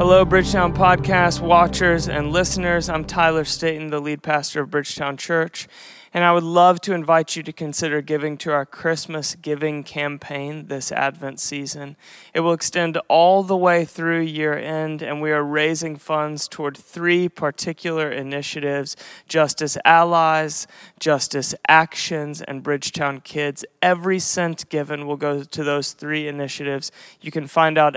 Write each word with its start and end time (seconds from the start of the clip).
Hello, 0.00 0.24
Bridgetown 0.24 0.74
Podcast 0.74 1.42
watchers 1.42 2.08
and 2.08 2.32
listeners. 2.32 2.88
I'm 2.88 3.04
Tyler 3.04 3.44
Staton, 3.44 3.90
the 3.90 4.00
lead 4.00 4.22
pastor 4.22 4.62
of 4.62 4.70
Bridgetown 4.70 5.18
Church, 5.18 5.68
and 6.14 6.24
I 6.24 6.32
would 6.32 6.42
love 6.42 6.80
to 6.80 6.94
invite 6.94 7.36
you 7.36 7.42
to 7.42 7.52
consider 7.52 8.00
giving 8.00 8.38
to 8.38 8.50
our 8.50 8.64
Christmas 8.64 9.34
giving 9.34 9.84
campaign 9.84 10.68
this 10.68 10.90
Advent 10.90 11.38
season. 11.38 11.98
It 12.32 12.40
will 12.40 12.54
extend 12.54 12.96
all 13.08 13.42
the 13.42 13.58
way 13.58 13.84
through 13.84 14.20
year 14.20 14.56
end, 14.56 15.02
and 15.02 15.20
we 15.20 15.32
are 15.32 15.44
raising 15.44 15.96
funds 15.96 16.48
toward 16.48 16.78
three 16.78 17.28
particular 17.28 18.10
initiatives 18.10 18.96
Justice 19.28 19.76
Allies, 19.84 20.66
Justice 20.98 21.54
Actions, 21.68 22.40
and 22.40 22.62
Bridgetown 22.62 23.20
Kids. 23.20 23.66
Every 23.82 24.18
cent 24.18 24.66
given 24.70 25.06
will 25.06 25.18
go 25.18 25.42
to 25.42 25.62
those 25.62 25.92
three 25.92 26.26
initiatives. 26.26 26.90
You 27.20 27.30
can 27.30 27.46
find 27.46 27.76
out 27.76 27.96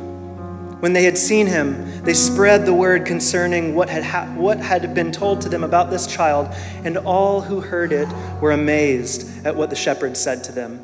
When 0.81 0.93
they 0.93 1.03
had 1.03 1.15
seen 1.15 1.45
him, 1.45 2.03
they 2.03 2.15
spread 2.15 2.65
the 2.65 2.73
word 2.73 3.05
concerning 3.05 3.75
what 3.75 3.87
had, 3.87 4.03
ha- 4.03 4.33
what 4.35 4.57
had 4.57 4.95
been 4.95 5.11
told 5.11 5.39
to 5.41 5.49
them 5.49 5.63
about 5.63 5.91
this 5.91 6.07
child, 6.07 6.47
and 6.83 6.97
all 6.97 7.39
who 7.41 7.61
heard 7.61 7.93
it 7.93 8.07
were 8.41 8.51
amazed 8.51 9.45
at 9.45 9.55
what 9.55 9.69
the 9.69 9.75
shepherds 9.75 10.19
said 10.19 10.43
to 10.45 10.51
them. 10.51 10.83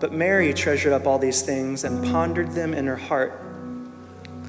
But 0.00 0.12
Mary 0.12 0.52
treasured 0.52 0.92
up 0.92 1.06
all 1.06 1.20
these 1.20 1.40
things 1.40 1.84
and 1.84 2.04
pondered 2.04 2.50
them 2.50 2.74
in 2.74 2.88
her 2.88 2.96
heart. 2.96 3.40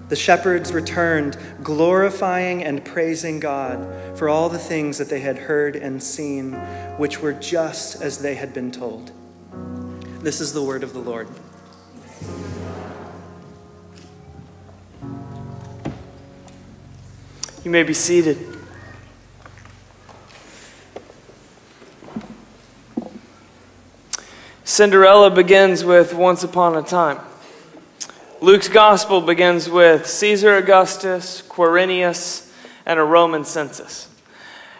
The 0.09 0.15
shepherds 0.15 0.73
returned, 0.73 1.37
glorifying 1.61 2.63
and 2.63 2.83
praising 2.83 3.39
God 3.39 4.17
for 4.17 4.27
all 4.27 4.49
the 4.49 4.57
things 4.57 4.97
that 4.97 5.09
they 5.09 5.19
had 5.19 5.37
heard 5.37 5.75
and 5.75 6.01
seen, 6.01 6.53
which 6.97 7.21
were 7.21 7.33
just 7.33 8.01
as 8.01 8.17
they 8.17 8.33
had 8.33 8.55
been 8.55 8.71
told. 8.71 9.11
This 10.21 10.41
is 10.41 10.51
the 10.51 10.63
word 10.63 10.81
of 10.81 10.93
the 10.93 10.99
Lord. 10.99 11.27
You 17.65 17.71
may 17.71 17.81
be 17.81 17.95
seated. 17.95 18.37
Cinderella 24.63 25.31
begins 25.31 25.83
with 25.83 26.13
Once 26.13 26.43
Upon 26.43 26.77
a 26.77 26.83
Time. 26.83 27.17
Luke's 28.39 28.67
gospel 28.67 29.19
begins 29.19 29.67
with 29.67 30.05
Caesar 30.05 30.57
Augustus, 30.57 31.41
Quirinius, 31.41 32.53
and 32.85 32.99
a 32.99 33.03
Roman 33.03 33.43
census. 33.43 34.09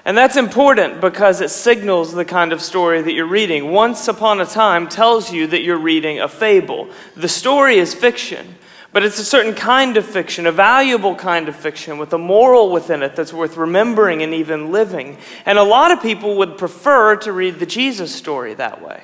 And 0.06 0.16
that's 0.16 0.38
important 0.38 1.02
because 1.02 1.42
it 1.42 1.50
signals 1.50 2.14
the 2.14 2.24
kind 2.24 2.54
of 2.54 2.62
story 2.62 3.02
that 3.02 3.14
you're 3.14 3.26
reading. 3.26 3.72
Once 3.72 4.08
upon 4.08 4.40
a 4.40 4.46
time 4.46 4.88
tells 4.88 5.34
you 5.34 5.48
that 5.48 5.64
you're 5.64 5.76
reading 5.76 6.20
a 6.20 6.28
fable. 6.28 6.92
The 7.16 7.30
story 7.30 7.78
is 7.78 7.96
fiction, 7.96 8.58
but 8.96 9.04
it's 9.04 9.20
a 9.20 9.26
certain 9.26 9.54
kind 9.54 9.98
of 9.98 10.06
fiction, 10.06 10.48
a 10.48 10.54
valuable 10.54 11.16
kind 11.16 11.50
of 11.50 11.56
fiction 11.58 11.98
with 11.98 12.14
a 12.14 12.18
moral 12.18 12.72
within 12.72 13.04
it 13.04 13.14
that's 13.14 13.34
worth 13.34 13.58
remembering 13.58 14.24
and 14.24 14.34
even 14.34 14.72
living. 14.72 15.18
And 15.46 15.58
a 15.58 15.64
lot 15.64 15.92
of 15.92 16.02
people 16.02 16.38
would 16.38 16.58
prefer 16.58 17.18
to 17.18 17.34
read 17.34 17.60
the 17.60 17.66
Jesus 17.66 18.16
story 18.16 18.54
that 18.54 18.82
way. 18.82 19.04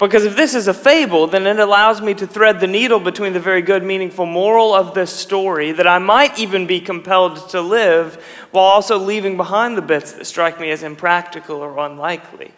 Because 0.00 0.24
if 0.24 0.34
this 0.34 0.52
is 0.52 0.66
a 0.66 0.74
fable, 0.74 1.28
then 1.28 1.46
it 1.46 1.60
allows 1.60 2.02
me 2.02 2.12
to 2.14 2.26
thread 2.26 2.58
the 2.58 2.66
needle 2.66 2.98
between 2.98 3.34
the 3.34 3.38
very 3.38 3.62
good, 3.62 3.84
meaningful 3.84 4.26
moral 4.26 4.74
of 4.74 4.94
this 4.94 5.12
story 5.12 5.70
that 5.70 5.86
I 5.86 5.98
might 6.00 6.36
even 6.36 6.66
be 6.66 6.80
compelled 6.80 7.50
to 7.50 7.60
live 7.60 8.16
while 8.50 8.64
also 8.64 8.98
leaving 8.98 9.36
behind 9.36 9.78
the 9.78 9.82
bits 9.82 10.10
that 10.10 10.24
strike 10.24 10.58
me 10.58 10.72
as 10.72 10.82
impractical 10.82 11.58
or 11.58 11.78
unlikely. 11.78 12.50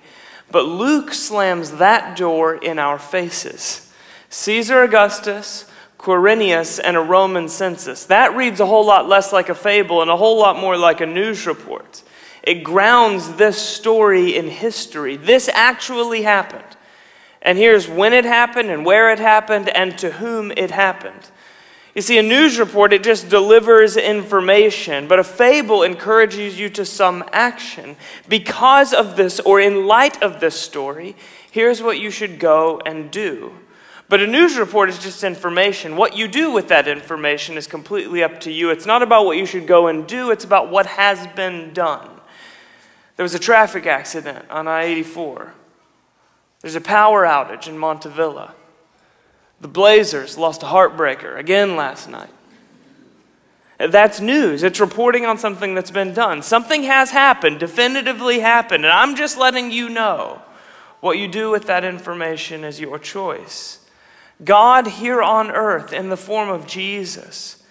But 0.51 0.65
Luke 0.65 1.13
slams 1.13 1.73
that 1.73 2.17
door 2.17 2.55
in 2.55 2.79
our 2.79 2.99
faces. 2.99 3.93
Caesar 4.31 4.83
Augustus, 4.85 5.71
Quirinius, 5.99 6.79
and 6.83 6.97
a 6.97 7.01
Roman 7.01 7.49
census. 7.49 8.05
That 8.07 8.37
reads 8.37 8.61
a 8.61 8.67
whole 8.67 8.85
lot 8.85 9.09
less 9.09 9.33
like 9.33 9.49
a 9.49 9.55
fable 9.55 10.03
and 10.03 10.11
a 10.11 10.17
whole 10.17 10.39
lot 10.39 10.59
more 10.59 10.77
like 10.77 11.01
a 11.01 11.07
news 11.07 11.47
report. 11.47 12.03
It 12.43 12.63
grounds 12.63 13.35
this 13.35 13.61
story 13.61 14.37
in 14.37 14.49
history. 14.49 15.17
This 15.17 15.49
actually 15.49 16.23
happened. 16.23 16.77
And 17.43 17.59
here's 17.59 17.89
when 17.89 18.13
it 18.13 18.25
happened 18.25 18.71
and 18.71 18.85
where 18.85 19.11
it 19.11 19.19
happened 19.19 19.69
and 19.69 19.97
to 19.99 20.13
whom 20.13 20.53
it 20.53 20.71
happened. 20.71 21.31
You 21.97 22.03
see, 22.03 22.19
a 22.19 22.23
news 22.23 22.59
report, 22.59 22.93
it 22.93 23.03
just 23.03 23.31
delivers 23.31 23.97
information, 23.97 25.09
but 25.09 25.19
a 25.19 25.25
fable 25.25 25.83
encourages 25.83 26.59
you 26.59 26.69
to 26.71 26.85
some 26.85 27.25
action. 27.33 27.97
Because 28.29 28.93
of 28.93 29.17
this, 29.17 29.41
or 29.41 29.61
in 29.61 29.87
light 29.87 30.23
of 30.23 30.39
this 30.39 30.61
story, 30.61 31.17
here's 31.51 31.81
what 31.81 31.99
you 31.99 32.11
should 32.11 32.39
go 32.39 32.83
and 32.85 33.11
do. 33.11 33.55
But 34.09 34.21
a 34.21 34.27
news 34.27 34.57
report 34.57 34.89
is 34.89 34.99
just 34.99 35.25
information. 35.25 35.97
What 35.97 36.17
you 36.17 36.29
do 36.29 36.53
with 36.53 36.69
that 36.69 36.87
information 36.87 37.57
is 37.57 37.67
completely 37.67 38.23
up 38.23 38.41
to 38.43 38.53
you. 38.53 38.71
It's 38.71 38.87
not 38.87 39.03
about 39.03 39.25
what 39.25 39.37
you 39.37 39.47
should 39.47 39.67
go 39.67 39.89
and 39.89 40.07
do, 40.07 40.31
it's 40.31 40.45
about 40.45 40.71
what 40.71 40.87
has 40.87 41.27
been 41.29 41.73
done. 41.73 42.09
There 43.17 43.25
was 43.25 43.35
a 43.35 43.41
traffic 43.41 43.87
accident 43.87 44.49
on 44.51 44.69
I 44.69 44.85
84. 44.85 45.55
There's 46.61 46.75
a 46.75 46.81
power 46.81 47.25
outage 47.25 47.67
in 47.67 47.77
Montavilla. 47.77 48.53
The 49.61 49.69
Blazers 49.69 50.37
lost 50.37 50.63
a 50.63 50.67
heartbreaker 50.67 51.39
again 51.39 51.77
last 51.77 52.09
night. 52.09 52.31
That's 53.79 54.21
news. 54.21 54.63
It's 54.63 54.81
reporting 54.81 55.27
on 55.27 55.39
something 55.39 55.75
that's 55.75 55.91
been 55.91 56.15
done. 56.15 56.43
Something 56.43 56.85
has 56.85 57.11
happened, 57.11 57.59
definitively 57.59 58.41
happened, 58.41 58.85
and 58.85 58.93
I'm 58.93 59.17
just 59.17 59.37
letting 59.37 59.71
you 59.71 59.89
know. 59.89 60.43
What 61.01 61.19
you 61.19 61.29
do 61.29 61.51
with 61.51 61.67
that 61.67 61.85
information 61.85 62.65
is 62.65 62.81
your 62.81 62.99
choice. 62.99 63.86
God 64.45 64.87
here 64.87 65.23
on 65.23 65.51
earth, 65.51 65.93
in 65.93 66.09
the 66.09 66.17
form 66.17 66.49
of 66.49 66.67
Jesus, 66.67 67.63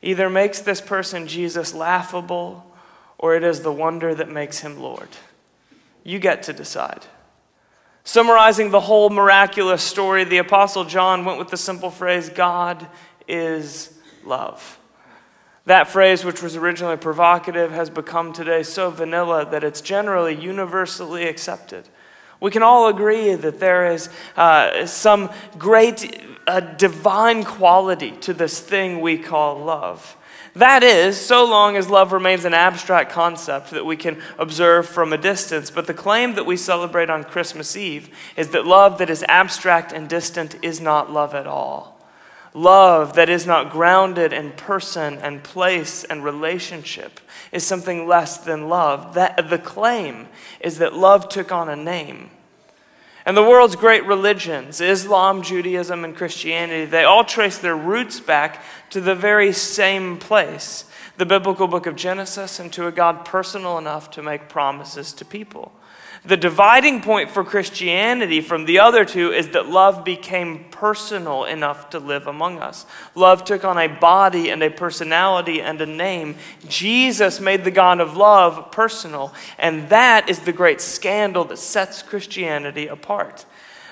either 0.00 0.30
makes 0.30 0.60
this 0.60 0.80
person, 0.80 1.26
Jesus, 1.26 1.74
laughable 1.74 2.64
or 3.18 3.34
it 3.34 3.42
is 3.42 3.60
the 3.60 3.72
wonder 3.72 4.14
that 4.14 4.30
makes 4.30 4.60
him 4.60 4.78
Lord. 4.78 5.08
You 6.04 6.18
get 6.18 6.42
to 6.44 6.52
decide. 6.52 7.04
Summarizing 8.04 8.70
the 8.70 8.80
whole 8.80 9.10
miraculous 9.10 9.82
story, 9.82 10.24
the 10.24 10.38
Apostle 10.38 10.84
John 10.84 11.24
went 11.24 11.38
with 11.38 11.48
the 11.48 11.56
simple 11.56 11.90
phrase 11.90 12.30
God 12.30 12.86
is 13.26 13.98
love. 14.24 14.78
That 15.66 15.88
phrase, 15.88 16.24
which 16.24 16.40
was 16.40 16.56
originally 16.56 16.96
provocative, 16.96 17.72
has 17.72 17.90
become 17.90 18.32
today 18.32 18.62
so 18.62 18.90
vanilla 18.90 19.44
that 19.50 19.64
it's 19.64 19.82
generally 19.82 20.34
universally 20.34 21.28
accepted. 21.28 21.86
We 22.40 22.50
can 22.50 22.62
all 22.62 22.88
agree 22.88 23.34
that 23.34 23.58
there 23.58 23.90
is 23.92 24.08
uh, 24.36 24.86
some 24.86 25.30
great 25.58 26.24
uh, 26.46 26.60
divine 26.60 27.44
quality 27.44 28.12
to 28.12 28.32
this 28.32 28.60
thing 28.60 29.00
we 29.00 29.18
call 29.18 29.58
love. 29.58 30.16
That 30.54 30.82
is, 30.82 31.16
so 31.20 31.44
long 31.44 31.76
as 31.76 31.88
love 31.88 32.12
remains 32.12 32.44
an 32.44 32.54
abstract 32.54 33.12
concept 33.12 33.70
that 33.70 33.86
we 33.86 33.96
can 33.96 34.20
observe 34.38 34.88
from 34.88 35.12
a 35.12 35.18
distance. 35.18 35.70
But 35.70 35.86
the 35.86 35.94
claim 35.94 36.34
that 36.34 36.46
we 36.46 36.56
celebrate 36.56 37.10
on 37.10 37.24
Christmas 37.24 37.76
Eve 37.76 38.08
is 38.36 38.48
that 38.48 38.66
love 38.66 38.98
that 38.98 39.10
is 39.10 39.24
abstract 39.28 39.92
and 39.92 40.08
distant 40.08 40.56
is 40.62 40.80
not 40.80 41.12
love 41.12 41.34
at 41.34 41.46
all. 41.46 42.00
Love 42.54 43.14
that 43.14 43.28
is 43.28 43.46
not 43.46 43.70
grounded 43.70 44.32
in 44.32 44.50
person 44.52 45.18
and 45.18 45.44
place 45.44 46.02
and 46.04 46.24
relationship 46.24 47.20
is 47.52 47.64
something 47.64 48.06
less 48.06 48.38
than 48.38 48.68
love. 48.68 49.14
That, 49.14 49.50
the 49.50 49.58
claim 49.58 50.28
is 50.60 50.78
that 50.78 50.94
love 50.94 51.28
took 51.28 51.50
on 51.52 51.68
a 51.68 51.76
name. 51.76 52.30
And 53.26 53.36
the 53.36 53.42
world's 53.42 53.76
great 53.76 54.06
religions, 54.06 54.80
Islam, 54.80 55.42
Judaism, 55.42 56.04
and 56.04 56.16
Christianity, 56.16 56.86
they 56.86 57.04
all 57.04 57.24
trace 57.24 57.58
their 57.58 57.76
roots 57.76 58.20
back 58.20 58.62
to 58.90 59.00
the 59.00 59.14
very 59.14 59.52
same 59.52 60.16
place 60.16 60.84
the 61.18 61.26
biblical 61.26 61.66
book 61.66 61.86
of 61.86 61.96
Genesis 61.96 62.60
and 62.60 62.72
to 62.72 62.86
a 62.86 62.92
God 62.92 63.24
personal 63.24 63.76
enough 63.76 64.08
to 64.12 64.22
make 64.22 64.48
promises 64.48 65.12
to 65.14 65.24
people. 65.24 65.72
The 66.24 66.36
dividing 66.36 67.00
point 67.00 67.30
for 67.30 67.44
Christianity 67.44 68.40
from 68.40 68.64
the 68.64 68.80
other 68.80 69.04
two 69.04 69.32
is 69.32 69.48
that 69.50 69.68
love 69.68 70.04
became 70.04 70.64
personal 70.70 71.44
enough 71.44 71.90
to 71.90 71.98
live 71.98 72.26
among 72.26 72.58
us. 72.58 72.86
Love 73.14 73.44
took 73.44 73.64
on 73.64 73.78
a 73.78 73.86
body 73.86 74.50
and 74.50 74.62
a 74.62 74.70
personality 74.70 75.60
and 75.60 75.80
a 75.80 75.86
name. 75.86 76.36
Jesus 76.68 77.40
made 77.40 77.64
the 77.64 77.70
God 77.70 78.00
of 78.00 78.16
love 78.16 78.70
personal, 78.72 79.32
and 79.58 79.88
that 79.88 80.28
is 80.28 80.40
the 80.40 80.52
great 80.52 80.80
scandal 80.80 81.44
that 81.44 81.58
sets 81.58 82.02
Christianity 82.02 82.86
apart. 82.86 83.44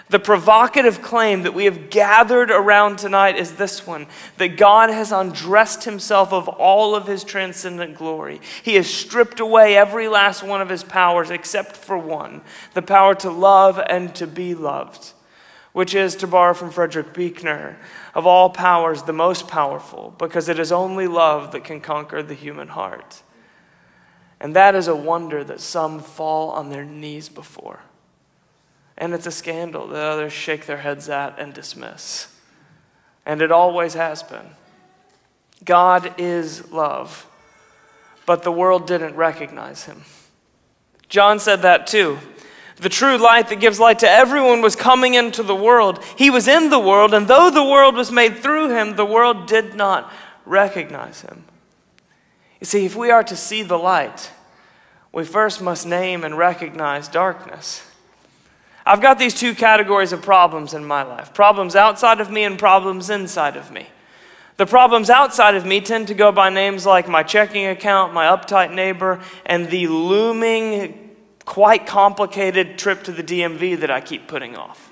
The 0.08 0.18
provocative 0.20 1.02
claim 1.02 1.42
that 1.42 1.54
we 1.54 1.64
have 1.64 1.90
gathered 1.90 2.52
around 2.52 2.98
tonight 2.98 3.36
is 3.36 3.54
this 3.54 3.84
one 3.84 4.06
that 4.38 4.56
God 4.56 4.88
has 4.88 5.10
undressed 5.10 5.82
himself 5.82 6.32
of 6.32 6.48
all 6.48 6.94
of 6.94 7.08
his 7.08 7.24
transcendent 7.24 7.96
glory. 7.96 8.40
He 8.62 8.76
has 8.76 8.88
stripped 8.88 9.40
away 9.40 9.76
every 9.76 10.06
last 10.06 10.44
one 10.44 10.60
of 10.60 10.68
his 10.68 10.84
powers 10.84 11.30
except 11.30 11.76
for 11.76 11.98
one 11.98 12.42
the 12.74 12.82
power 12.82 13.16
to 13.16 13.30
love 13.30 13.80
and 13.88 14.14
to 14.14 14.28
be 14.28 14.54
loved, 14.54 15.12
which 15.72 15.92
is, 15.92 16.14
to 16.16 16.28
borrow 16.28 16.54
from 16.54 16.70
Frederick 16.70 17.12
Buechner, 17.12 17.76
of 18.14 18.28
all 18.28 18.50
powers 18.50 19.02
the 19.02 19.12
most 19.12 19.48
powerful, 19.48 20.14
because 20.18 20.48
it 20.48 20.60
is 20.60 20.70
only 20.70 21.08
love 21.08 21.50
that 21.50 21.64
can 21.64 21.80
conquer 21.80 22.22
the 22.22 22.34
human 22.34 22.68
heart. 22.68 23.22
And 24.38 24.54
that 24.54 24.76
is 24.76 24.86
a 24.86 24.94
wonder 24.94 25.42
that 25.42 25.60
some 25.60 25.98
fall 25.98 26.50
on 26.50 26.70
their 26.70 26.84
knees 26.84 27.28
before. 27.28 27.80
And 28.98 29.12
it's 29.12 29.26
a 29.26 29.32
scandal 29.32 29.86
that 29.88 30.02
others 30.02 30.32
shake 30.32 30.66
their 30.66 30.78
heads 30.78 31.08
at 31.08 31.38
and 31.38 31.52
dismiss. 31.52 32.34
And 33.26 33.42
it 33.42 33.52
always 33.52 33.94
has 33.94 34.22
been. 34.22 34.50
God 35.64 36.14
is 36.18 36.70
love, 36.70 37.26
but 38.24 38.42
the 38.42 38.52
world 38.52 38.86
didn't 38.86 39.16
recognize 39.16 39.84
him. 39.84 40.02
John 41.08 41.38
said 41.38 41.62
that 41.62 41.86
too. 41.86 42.18
The 42.76 42.88
true 42.90 43.16
light 43.16 43.48
that 43.48 43.60
gives 43.60 43.80
light 43.80 44.00
to 44.00 44.10
everyone 44.10 44.60
was 44.60 44.76
coming 44.76 45.14
into 45.14 45.42
the 45.42 45.54
world. 45.54 46.04
He 46.16 46.28
was 46.28 46.46
in 46.46 46.68
the 46.68 46.78
world, 46.78 47.14
and 47.14 47.26
though 47.26 47.50
the 47.50 47.64
world 47.64 47.94
was 47.94 48.12
made 48.12 48.38
through 48.38 48.68
him, 48.68 48.96
the 48.96 49.06
world 49.06 49.46
did 49.46 49.74
not 49.74 50.12
recognize 50.44 51.22
him. 51.22 51.44
You 52.60 52.66
see, 52.66 52.84
if 52.84 52.94
we 52.94 53.10
are 53.10 53.24
to 53.24 53.36
see 53.36 53.62
the 53.62 53.78
light, 53.78 54.30
we 55.10 55.24
first 55.24 55.62
must 55.62 55.86
name 55.86 56.22
and 56.22 56.36
recognize 56.36 57.08
darkness. 57.08 57.82
I've 58.88 59.00
got 59.00 59.18
these 59.18 59.34
two 59.34 59.52
categories 59.52 60.12
of 60.12 60.22
problems 60.22 60.72
in 60.72 60.84
my 60.84 61.02
life 61.02 61.34
problems 61.34 61.74
outside 61.74 62.20
of 62.20 62.30
me 62.30 62.44
and 62.44 62.56
problems 62.56 63.10
inside 63.10 63.56
of 63.56 63.72
me. 63.72 63.88
The 64.58 64.66
problems 64.66 65.10
outside 65.10 65.54
of 65.54 65.66
me 65.66 65.80
tend 65.80 66.06
to 66.08 66.14
go 66.14 66.32
by 66.32 66.48
names 66.48 66.86
like 66.86 67.08
my 67.08 67.22
checking 67.22 67.66
account, 67.66 68.14
my 68.14 68.24
uptight 68.24 68.72
neighbor, 68.72 69.20
and 69.44 69.68
the 69.68 69.88
looming, 69.88 71.16
quite 71.44 71.86
complicated 71.86 72.78
trip 72.78 73.02
to 73.02 73.12
the 73.12 73.22
DMV 73.22 73.80
that 73.80 73.90
I 73.90 74.00
keep 74.00 74.28
putting 74.28 74.56
off. 74.56 74.90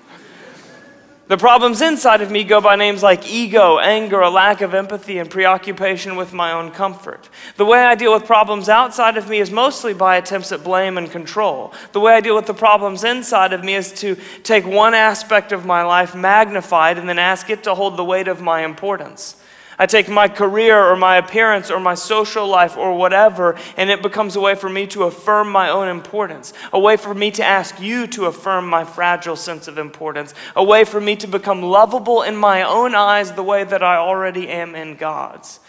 The 1.27 1.37
problems 1.37 1.81
inside 1.81 2.21
of 2.21 2.29
me 2.29 2.43
go 2.43 2.61
by 2.61 2.75
names 2.75 3.01
like 3.01 3.27
ego, 3.27 3.79
anger, 3.79 4.21
a 4.21 4.29
lack 4.29 4.61
of 4.61 4.75
empathy, 4.75 5.17
and 5.17 5.27
preoccupation 5.27 6.17
with 6.17 6.33
my 6.33 6.51
own 6.51 6.69
comfort. 6.69 7.29
The 7.57 7.65
way 7.65 7.79
I 7.79 7.95
deal 7.95 8.13
with 8.13 8.27
problems 8.27 8.69
outside 8.69 9.17
of 9.17 9.27
me 9.27 9.39
is 9.39 9.49
mostly 9.49 9.95
by 9.95 10.17
attempts 10.17 10.51
at 10.51 10.63
blame 10.63 10.99
and 10.99 11.09
control. 11.09 11.73
The 11.93 11.99
way 11.99 12.13
I 12.13 12.21
deal 12.21 12.35
with 12.35 12.45
the 12.45 12.53
problems 12.53 13.03
inside 13.03 13.53
of 13.53 13.63
me 13.63 13.73
is 13.73 13.91
to 14.01 14.17
take 14.43 14.67
one 14.67 14.93
aspect 14.93 15.51
of 15.51 15.65
my 15.65 15.81
life 15.81 16.13
magnified 16.13 16.99
and 16.99 17.09
then 17.09 17.17
ask 17.17 17.49
it 17.49 17.63
to 17.63 17.73
hold 17.73 17.97
the 17.97 18.05
weight 18.05 18.27
of 18.27 18.39
my 18.39 18.63
importance. 18.63 19.35
I 19.77 19.85
take 19.85 20.07
my 20.07 20.27
career 20.27 20.81
or 20.81 20.95
my 20.95 21.17
appearance 21.17 21.69
or 21.69 21.79
my 21.79 21.95
social 21.95 22.47
life 22.47 22.77
or 22.77 22.97
whatever, 22.97 23.57
and 23.75 23.89
it 23.89 24.01
becomes 24.01 24.35
a 24.35 24.39
way 24.39 24.55
for 24.55 24.69
me 24.69 24.87
to 24.87 25.03
affirm 25.03 25.51
my 25.51 25.69
own 25.69 25.87
importance, 25.87 26.53
a 26.71 26.79
way 26.79 26.95
for 26.95 27.13
me 27.13 27.31
to 27.31 27.43
ask 27.43 27.79
you 27.79 28.07
to 28.07 28.25
affirm 28.25 28.67
my 28.67 28.85
fragile 28.85 29.35
sense 29.35 29.67
of 29.67 29.77
importance, 29.77 30.33
a 30.55 30.63
way 30.63 30.85
for 30.85 31.01
me 31.01 31.15
to 31.17 31.27
become 31.27 31.61
lovable 31.61 32.21
in 32.21 32.35
my 32.35 32.63
own 32.63 32.95
eyes 32.95 33.33
the 33.33 33.43
way 33.43 33.63
that 33.63 33.83
I 33.83 33.97
already 33.97 34.47
am 34.47 34.75
in 34.75 34.95
God's. 34.95 35.59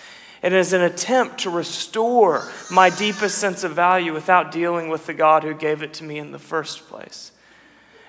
It 0.42 0.52
is 0.52 0.72
an 0.72 0.82
attempt 0.82 1.38
to 1.38 1.50
restore 1.50 2.48
my 2.70 2.90
deepest 2.90 3.38
sense 3.38 3.64
of 3.64 3.72
value 3.72 4.12
without 4.12 4.52
dealing 4.52 4.88
with 4.88 5.06
the 5.06 5.14
God 5.14 5.42
who 5.42 5.54
gave 5.54 5.82
it 5.82 5.94
to 5.94 6.04
me 6.04 6.18
in 6.18 6.30
the 6.30 6.38
first 6.38 6.86
place. 6.86 7.32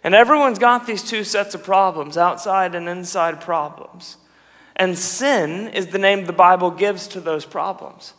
And 0.03 0.13
everyone's 0.13 0.59
got 0.59 0.85
these 0.85 1.01
two 1.01 1.23
sets 1.23 1.55
of 1.55 1.63
problems 1.63 2.17
outside 2.17 2.75
and 2.75 2.87
inside 2.87 3.41
problems. 3.41 4.17
And 4.77 4.97
sin 4.97 5.69
is 5.69 5.87
the 5.87 5.97
name 5.97 6.25
the 6.25 6.33
Bible 6.33 6.71
gives 6.71 7.07
to 7.09 7.19
those 7.19 7.45
problems. 7.45 8.13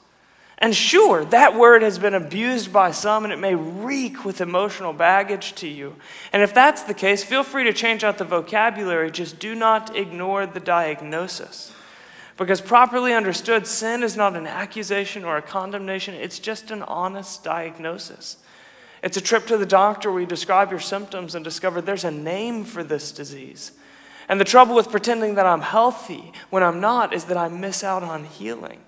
And 0.61 0.75
sure, 0.75 1.25
that 1.27 1.55
word 1.55 1.83
has 1.83 2.01
been 2.01 2.15
abused 2.15 2.73
by 2.73 2.91
some 2.91 3.23
and 3.23 3.33
it 3.33 3.39
may 3.39 3.55
reek 3.55 4.25
with 4.25 4.41
emotional 4.41 4.93
baggage 4.93 5.55
to 5.55 5.69
you. 5.69 5.95
And 6.33 6.43
if 6.43 6.53
that's 6.53 6.83
the 6.83 6.95
case, 6.95 7.23
feel 7.23 7.45
free 7.45 7.63
to 7.65 7.73
change 7.73 8.03
out 8.03 8.19
the 8.19 8.25
vocabulary. 8.25 9.13
Just 9.13 9.39
do 9.39 9.55
not 9.55 9.95
ignore 9.97 10.47
the 10.47 10.59
diagnosis. 10.59 11.73
Because 12.37 12.61
properly 12.61 13.15
understood, 13.15 13.69
sin 13.69 14.03
is 14.03 14.17
not 14.17 14.37
an 14.37 14.49
accusation 14.49 15.25
or 15.25 15.37
a 15.37 15.43
condemnation, 15.43 16.15
it's 16.15 16.39
just 16.41 16.73
an 16.73 16.83
honest 16.83 17.45
diagnosis. 17.45 18.37
It's 19.03 19.17
a 19.17 19.21
trip 19.21 19.47
to 19.47 19.57
the 19.57 19.67
doctor 19.67 20.11
where 20.11 20.21
you 20.21 20.27
describe 20.27 20.71
your 20.71 20.81
symptoms 20.81 21.37
and 21.37 21.45
discover 21.45 21.81
there's 21.81 22.05
a 22.05 22.11
name 22.11 22.65
for 22.65 22.83
this 22.83 23.13
disease. 23.13 23.73
And 24.29 24.39
the 24.39 24.45
trouble 24.45 24.75
with 24.75 24.91
pretending 24.91 25.37
that 25.37 25.47
I'm 25.47 25.63
healthy 25.63 26.33
when 26.51 26.63
I'm 26.63 26.81
not 26.81 27.15
is 27.15 27.25
that 27.25 27.37
I 27.37 27.49
miss 27.49 27.83
out 27.83 28.03
on 28.03 28.25
healing. 28.25 28.81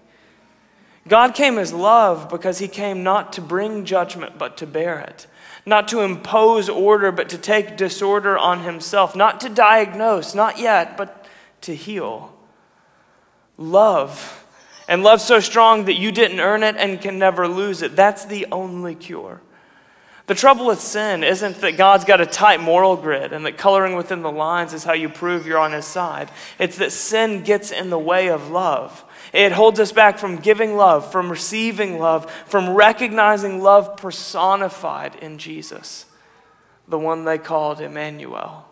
God 1.08 1.34
came 1.34 1.58
as 1.58 1.72
love 1.72 2.28
because 2.28 2.58
he 2.58 2.68
came 2.68 3.02
not 3.02 3.32
to 3.32 3.40
bring 3.40 3.86
judgment, 3.86 4.38
but 4.38 4.56
to 4.58 4.66
bear 4.66 5.00
it. 5.00 5.26
Not 5.64 5.88
to 5.88 6.00
impose 6.00 6.68
order, 6.68 7.10
but 7.10 7.28
to 7.30 7.38
take 7.38 7.76
disorder 7.76 8.36
on 8.36 8.64
himself. 8.64 9.16
Not 9.16 9.40
to 9.40 9.48
diagnose, 9.48 10.34
not 10.34 10.58
yet, 10.58 10.96
but 10.96 11.26
to 11.62 11.74
heal. 11.74 12.36
Love. 13.56 14.44
And 14.88 15.02
love 15.02 15.20
so 15.20 15.40
strong 15.40 15.84
that 15.86 15.94
you 15.94 16.12
didn't 16.12 16.40
earn 16.40 16.62
it 16.62 16.76
and 16.76 17.00
can 17.00 17.18
never 17.18 17.48
lose 17.48 17.80
it. 17.80 17.96
That's 17.96 18.24
the 18.24 18.46
only 18.52 18.94
cure. 18.94 19.40
The 20.30 20.36
trouble 20.36 20.66
with 20.66 20.80
sin 20.80 21.24
isn't 21.24 21.56
that 21.56 21.76
God's 21.76 22.04
got 22.04 22.20
a 22.20 22.24
tight 22.24 22.60
moral 22.60 22.94
grid 22.94 23.32
and 23.32 23.44
that 23.46 23.58
coloring 23.58 23.96
within 23.96 24.22
the 24.22 24.30
lines 24.30 24.72
is 24.72 24.84
how 24.84 24.92
you 24.92 25.08
prove 25.08 25.44
you're 25.44 25.58
on 25.58 25.72
his 25.72 25.86
side. 25.86 26.30
It's 26.56 26.76
that 26.76 26.92
sin 26.92 27.42
gets 27.42 27.72
in 27.72 27.90
the 27.90 27.98
way 27.98 28.28
of 28.28 28.48
love. 28.48 29.04
It 29.32 29.50
holds 29.50 29.80
us 29.80 29.90
back 29.90 30.18
from 30.18 30.36
giving 30.36 30.76
love, 30.76 31.10
from 31.10 31.32
receiving 31.32 31.98
love, 31.98 32.30
from 32.46 32.74
recognizing 32.74 33.60
love 33.60 33.96
personified 33.96 35.16
in 35.16 35.36
Jesus, 35.36 36.06
the 36.86 36.96
one 36.96 37.24
they 37.24 37.36
called 37.36 37.80
Emmanuel. 37.80 38.68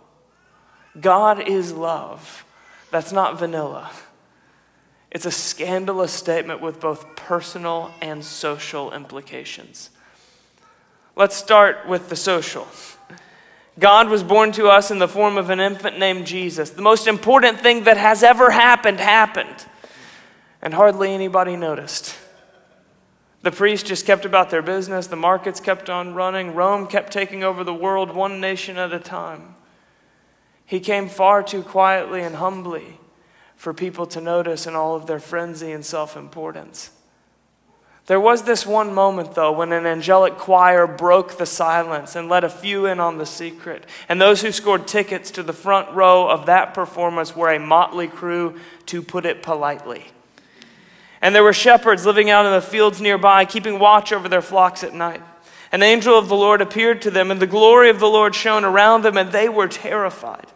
God 1.00 1.48
is 1.48 1.72
love. 1.72 2.44
That's 2.92 3.10
not 3.10 3.36
vanilla. 3.36 3.90
It's 5.10 5.26
a 5.26 5.32
scandalous 5.32 6.12
statement 6.12 6.60
with 6.60 6.78
both 6.78 7.16
personal 7.16 7.92
and 8.00 8.24
social 8.24 8.92
implications. 8.92 9.90
Let's 11.18 11.34
start 11.34 11.88
with 11.88 12.10
the 12.10 12.14
social. 12.14 12.68
God 13.76 14.08
was 14.08 14.22
born 14.22 14.52
to 14.52 14.68
us 14.68 14.92
in 14.92 15.00
the 15.00 15.08
form 15.08 15.36
of 15.36 15.50
an 15.50 15.58
infant 15.58 15.98
named 15.98 16.28
Jesus. 16.28 16.70
The 16.70 16.80
most 16.80 17.08
important 17.08 17.58
thing 17.58 17.82
that 17.84 17.96
has 17.96 18.22
ever 18.22 18.52
happened 18.52 19.00
happened. 19.00 19.66
And 20.62 20.72
hardly 20.72 21.10
anybody 21.10 21.56
noticed. 21.56 22.16
The 23.42 23.50
priests 23.50 23.88
just 23.88 24.06
kept 24.06 24.24
about 24.26 24.50
their 24.50 24.62
business, 24.62 25.08
the 25.08 25.16
markets 25.16 25.58
kept 25.58 25.90
on 25.90 26.14
running, 26.14 26.54
Rome 26.54 26.86
kept 26.86 27.12
taking 27.12 27.42
over 27.42 27.64
the 27.64 27.74
world 27.74 28.14
one 28.14 28.40
nation 28.40 28.78
at 28.78 28.92
a 28.92 29.00
time. 29.00 29.56
He 30.64 30.78
came 30.78 31.08
far 31.08 31.42
too 31.42 31.64
quietly 31.64 32.22
and 32.22 32.36
humbly 32.36 33.00
for 33.56 33.74
people 33.74 34.06
to 34.06 34.20
notice 34.20 34.68
in 34.68 34.76
all 34.76 34.94
of 34.94 35.06
their 35.06 35.18
frenzy 35.18 35.72
and 35.72 35.84
self 35.84 36.16
importance. 36.16 36.92
There 38.08 38.18
was 38.18 38.44
this 38.44 38.64
one 38.64 38.94
moment, 38.94 39.34
though, 39.34 39.52
when 39.52 39.70
an 39.70 39.84
angelic 39.84 40.38
choir 40.38 40.86
broke 40.86 41.36
the 41.36 41.44
silence 41.44 42.16
and 42.16 42.26
let 42.26 42.42
a 42.42 42.48
few 42.48 42.86
in 42.86 43.00
on 43.00 43.18
the 43.18 43.26
secret. 43.26 43.84
And 44.08 44.18
those 44.18 44.40
who 44.40 44.50
scored 44.50 44.88
tickets 44.88 45.30
to 45.32 45.42
the 45.42 45.52
front 45.52 45.94
row 45.94 46.26
of 46.26 46.46
that 46.46 46.72
performance 46.72 47.36
were 47.36 47.50
a 47.50 47.60
motley 47.60 48.08
crew, 48.08 48.58
to 48.86 49.02
put 49.02 49.26
it 49.26 49.42
politely. 49.42 50.06
And 51.20 51.34
there 51.34 51.42
were 51.42 51.52
shepherds 51.52 52.06
living 52.06 52.30
out 52.30 52.46
in 52.46 52.52
the 52.52 52.62
fields 52.62 52.98
nearby, 52.98 53.44
keeping 53.44 53.78
watch 53.78 54.10
over 54.10 54.26
their 54.26 54.40
flocks 54.40 54.82
at 54.82 54.94
night. 54.94 55.20
An 55.70 55.82
angel 55.82 56.18
of 56.18 56.28
the 56.28 56.34
Lord 56.34 56.62
appeared 56.62 57.02
to 57.02 57.10
them, 57.10 57.30
and 57.30 57.42
the 57.42 57.46
glory 57.46 57.90
of 57.90 58.00
the 58.00 58.08
Lord 58.08 58.34
shone 58.34 58.64
around 58.64 59.02
them, 59.02 59.18
and 59.18 59.32
they 59.32 59.50
were 59.50 59.68
terrified. 59.68 60.46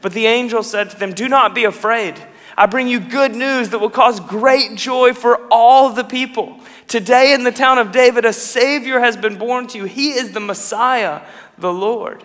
But 0.00 0.12
the 0.12 0.26
angel 0.26 0.62
said 0.62 0.90
to 0.90 0.96
them, 0.96 1.12
Do 1.12 1.28
not 1.28 1.56
be 1.56 1.64
afraid. 1.64 2.14
I 2.56 2.66
bring 2.66 2.88
you 2.88 3.00
good 3.00 3.34
news 3.34 3.70
that 3.70 3.78
will 3.78 3.90
cause 3.90 4.20
great 4.20 4.76
joy 4.76 5.12
for 5.12 5.46
all 5.50 5.90
the 5.90 6.04
people. 6.04 6.58
Today 6.88 7.32
in 7.32 7.44
the 7.44 7.52
town 7.52 7.78
of 7.78 7.92
David, 7.92 8.24
a 8.24 8.32
Savior 8.32 9.00
has 9.00 9.16
been 9.16 9.38
born 9.38 9.66
to 9.68 9.78
you. 9.78 9.84
He 9.84 10.10
is 10.10 10.32
the 10.32 10.40
Messiah, 10.40 11.22
the 11.58 11.72
Lord. 11.72 12.24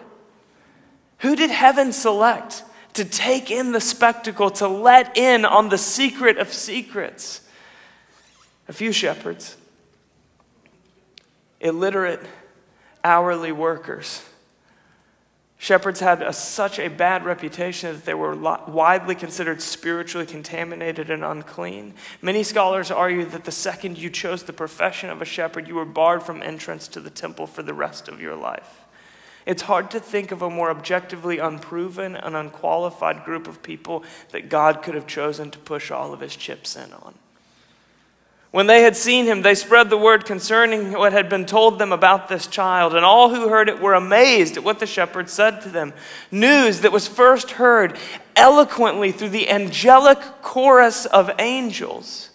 Who 1.19 1.35
did 1.35 1.49
heaven 1.49 1.93
select 1.93 2.63
to 2.93 3.05
take 3.05 3.51
in 3.51 3.71
the 3.71 3.81
spectacle, 3.81 4.49
to 4.51 4.67
let 4.67 5.17
in 5.17 5.45
on 5.45 5.69
the 5.69 5.77
secret 5.77 6.37
of 6.37 6.51
secrets? 6.51 7.41
A 8.67 8.73
few 8.73 8.91
shepherds, 8.91 9.55
illiterate, 11.59 12.25
hourly 13.03 13.51
workers 13.51 14.23
Shepherds 15.65 15.99
had 15.99 16.21
a, 16.21 16.31
such 16.31 16.77
a 16.77 16.89
bad 16.89 17.25
reputation 17.25 17.91
that 17.91 18.05
they 18.05 18.13
were 18.13 18.35
widely 18.35 19.15
considered 19.15 19.63
spiritually 19.63 20.27
contaminated 20.27 21.09
and 21.09 21.23
unclean. 21.23 21.95
Many 22.21 22.43
scholars 22.43 22.91
argue 22.91 23.25
that 23.25 23.45
the 23.45 23.51
second 23.51 23.97
you 23.97 24.11
chose 24.11 24.43
the 24.43 24.53
profession 24.53 25.09
of 25.09 25.23
a 25.23 25.25
shepherd, 25.25 25.67
you 25.67 25.73
were 25.73 25.83
barred 25.83 26.21
from 26.21 26.43
entrance 26.43 26.87
to 26.89 26.99
the 26.99 27.09
temple 27.09 27.47
for 27.47 27.63
the 27.63 27.73
rest 27.73 28.07
of 28.07 28.21
your 28.21 28.35
life. 28.35 28.81
It's 29.47 29.63
hard 29.63 29.89
to 29.89 29.99
think 29.99 30.31
of 30.31 30.43
a 30.43 30.51
more 30.51 30.69
objectively 30.69 31.39
unproven 31.39 32.15
and 32.15 32.35
unqualified 32.35 33.25
group 33.25 33.47
of 33.47 33.63
people 33.63 34.03
that 34.33 34.49
God 34.49 34.83
could 34.83 34.93
have 34.93 35.07
chosen 35.07 35.49
to 35.49 35.57
push 35.57 35.89
all 35.89 36.13
of 36.13 36.19
his 36.19 36.35
chips 36.35 36.75
in 36.75 36.93
on. 36.93 37.15
When 38.55 38.67
they 38.67 38.83
had 38.83 38.95
seen 38.95 39.25
him, 39.25 39.41
they 39.41 39.53
spread 39.53 39.89
the 39.89 39.97
word 39.97 40.23
concerning 40.23 40.93
what 40.93 41.11
had 41.11 41.27
been 41.27 41.45
told 41.45 41.77
them 41.77 41.91
about 41.91 42.29
this 42.29 42.47
child, 42.47 42.95
and 42.95 43.03
all 43.03 43.35
who 43.35 43.49
heard 43.49 43.67
it 43.67 43.81
were 43.81 43.95
amazed 43.95 44.55
at 44.55 44.63
what 44.63 44.79
the 44.79 44.87
shepherds 44.87 45.33
said 45.33 45.59
to 45.63 45.69
them. 45.69 45.91
News 46.31 46.79
that 46.79 46.93
was 46.93 47.05
first 47.05 47.51
heard 47.51 47.97
eloquently 48.33 49.11
through 49.11 49.31
the 49.31 49.49
angelic 49.49 50.19
chorus 50.41 51.05
of 51.05 51.29
angels 51.37 52.29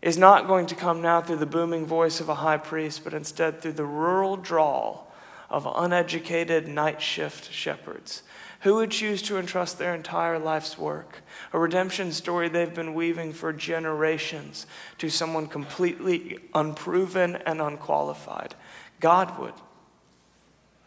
is 0.00 0.16
not 0.16 0.46
going 0.46 0.64
to 0.68 0.74
come 0.74 1.02
now 1.02 1.20
through 1.20 1.36
the 1.36 1.44
booming 1.44 1.84
voice 1.84 2.18
of 2.18 2.30
a 2.30 2.36
high 2.36 2.56
priest, 2.56 3.04
but 3.04 3.12
instead 3.12 3.60
through 3.60 3.72
the 3.72 3.84
rural 3.84 4.38
drawl 4.38 5.12
of 5.50 5.68
uneducated 5.76 6.66
night 6.66 7.02
shift 7.02 7.52
shepherds 7.52 8.22
who 8.64 8.76
would 8.76 8.90
choose 8.90 9.20
to 9.20 9.38
entrust 9.38 9.78
their 9.78 9.94
entire 9.94 10.38
life's 10.38 10.78
work, 10.78 11.22
a 11.52 11.58
redemption 11.58 12.10
story 12.10 12.48
they've 12.48 12.74
been 12.74 12.94
weaving 12.94 13.34
for 13.34 13.52
generations, 13.52 14.66
to 14.96 15.10
someone 15.10 15.46
completely 15.46 16.38
unproven 16.54 17.36
and 17.44 17.60
unqualified? 17.60 18.54
God 19.00 19.38
would. 19.38 19.52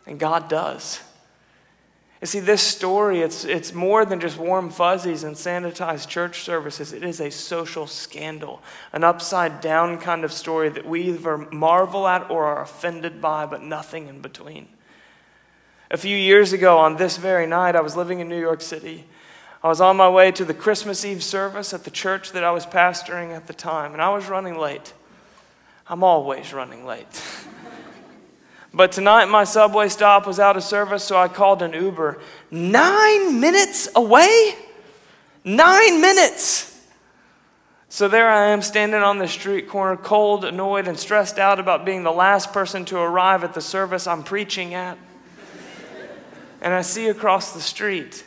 And 0.08 0.20
God 0.20 0.50
does. 0.50 1.02
You 2.20 2.26
see, 2.26 2.40
this 2.40 2.64
story, 2.64 3.22
it's, 3.22 3.46
it's 3.46 3.74
more 3.74 4.06
than 4.06 4.20
just 4.20 4.40
warm 4.40 4.72
fuzzies 4.72 5.24
and 5.24 5.36
sanitized 5.36 6.08
church 6.08 6.42
services. 6.42 6.94
It 6.94 7.04
is 7.04 7.22
a 7.22 7.30
social 7.30 7.86
scandal, 7.86 8.64
an 8.92 9.04
upside 9.04 9.62
down 9.62 10.00
kind 10.00 10.24
of 10.24 10.34
story 10.34 10.70
that 10.70 10.88
we 10.88 11.04
either 11.04 11.38
marvel 11.38 12.08
at 12.08 12.32
or 12.32 12.46
are 12.46 12.64
offended 12.64 13.22
by, 13.22 13.46
but 13.46 13.62
nothing 13.62 14.08
in 14.08 14.22
between. 14.22 14.68
A 15.90 15.96
few 15.96 16.18
years 16.18 16.52
ago, 16.52 16.80
on 16.80 16.98
this 16.98 17.16
very 17.16 17.48
night, 17.48 17.74
I 17.74 17.80
was 17.80 17.96
living 17.96 18.20
in 18.20 18.28
New 18.28 18.40
York 18.40 18.60
City. 18.60 19.06
I 19.64 19.70
was 19.70 19.80
on 19.80 19.96
my 19.96 20.10
way 20.10 20.32
to 20.34 20.44
the 20.44 20.54
Christmas 20.54 21.06
Eve 21.06 21.24
service 21.24 21.74
at 21.74 21.86
the 21.86 21.92
church 21.92 22.34
that 22.34 22.44
I 22.44 22.52
was 22.52 22.66
pastoring 22.66 23.34
at 23.34 23.48
the 23.48 23.54
time, 23.54 23.94
and 23.94 24.02
I 24.02 24.10
was 24.10 24.28
running 24.28 24.58
late. 24.58 24.94
I'm 25.88 26.04
always 26.04 26.52
running 26.52 26.86
late. 26.86 27.08
but 28.74 28.92
tonight, 28.92 29.26
my 29.28 29.46
subway 29.46 29.88
stop 29.88 30.28
was 30.28 30.42
out 30.42 30.58
of 30.58 30.64
service, 30.64 31.06
so 31.06 31.18
I 31.18 31.30
called 31.30 31.62
an 31.62 31.72
Uber. 31.72 32.20
Nine 32.52 33.40
minutes 33.40 33.88
away? 33.96 34.56
Nine 35.46 36.02
minutes! 36.02 36.86
So 37.88 38.10
there 38.10 38.30
I 38.30 38.48
am 38.48 38.62
standing 38.62 39.02
on 39.02 39.20
the 39.20 39.28
street 39.30 39.70
corner, 39.70 39.96
cold, 39.96 40.44
annoyed, 40.44 40.90
and 40.90 41.00
stressed 41.00 41.40
out 41.40 41.62
about 41.62 41.86
being 41.86 42.04
the 42.04 42.12
last 42.12 42.52
person 42.52 42.84
to 42.86 42.98
arrive 42.98 43.46
at 43.46 43.54
the 43.54 43.62
service 43.62 44.06
I'm 44.06 44.24
preaching 44.24 44.74
at 44.74 44.98
and 46.68 46.74
I 46.74 46.82
see 46.82 47.08
across 47.08 47.54
the 47.54 47.62
street 47.62 48.26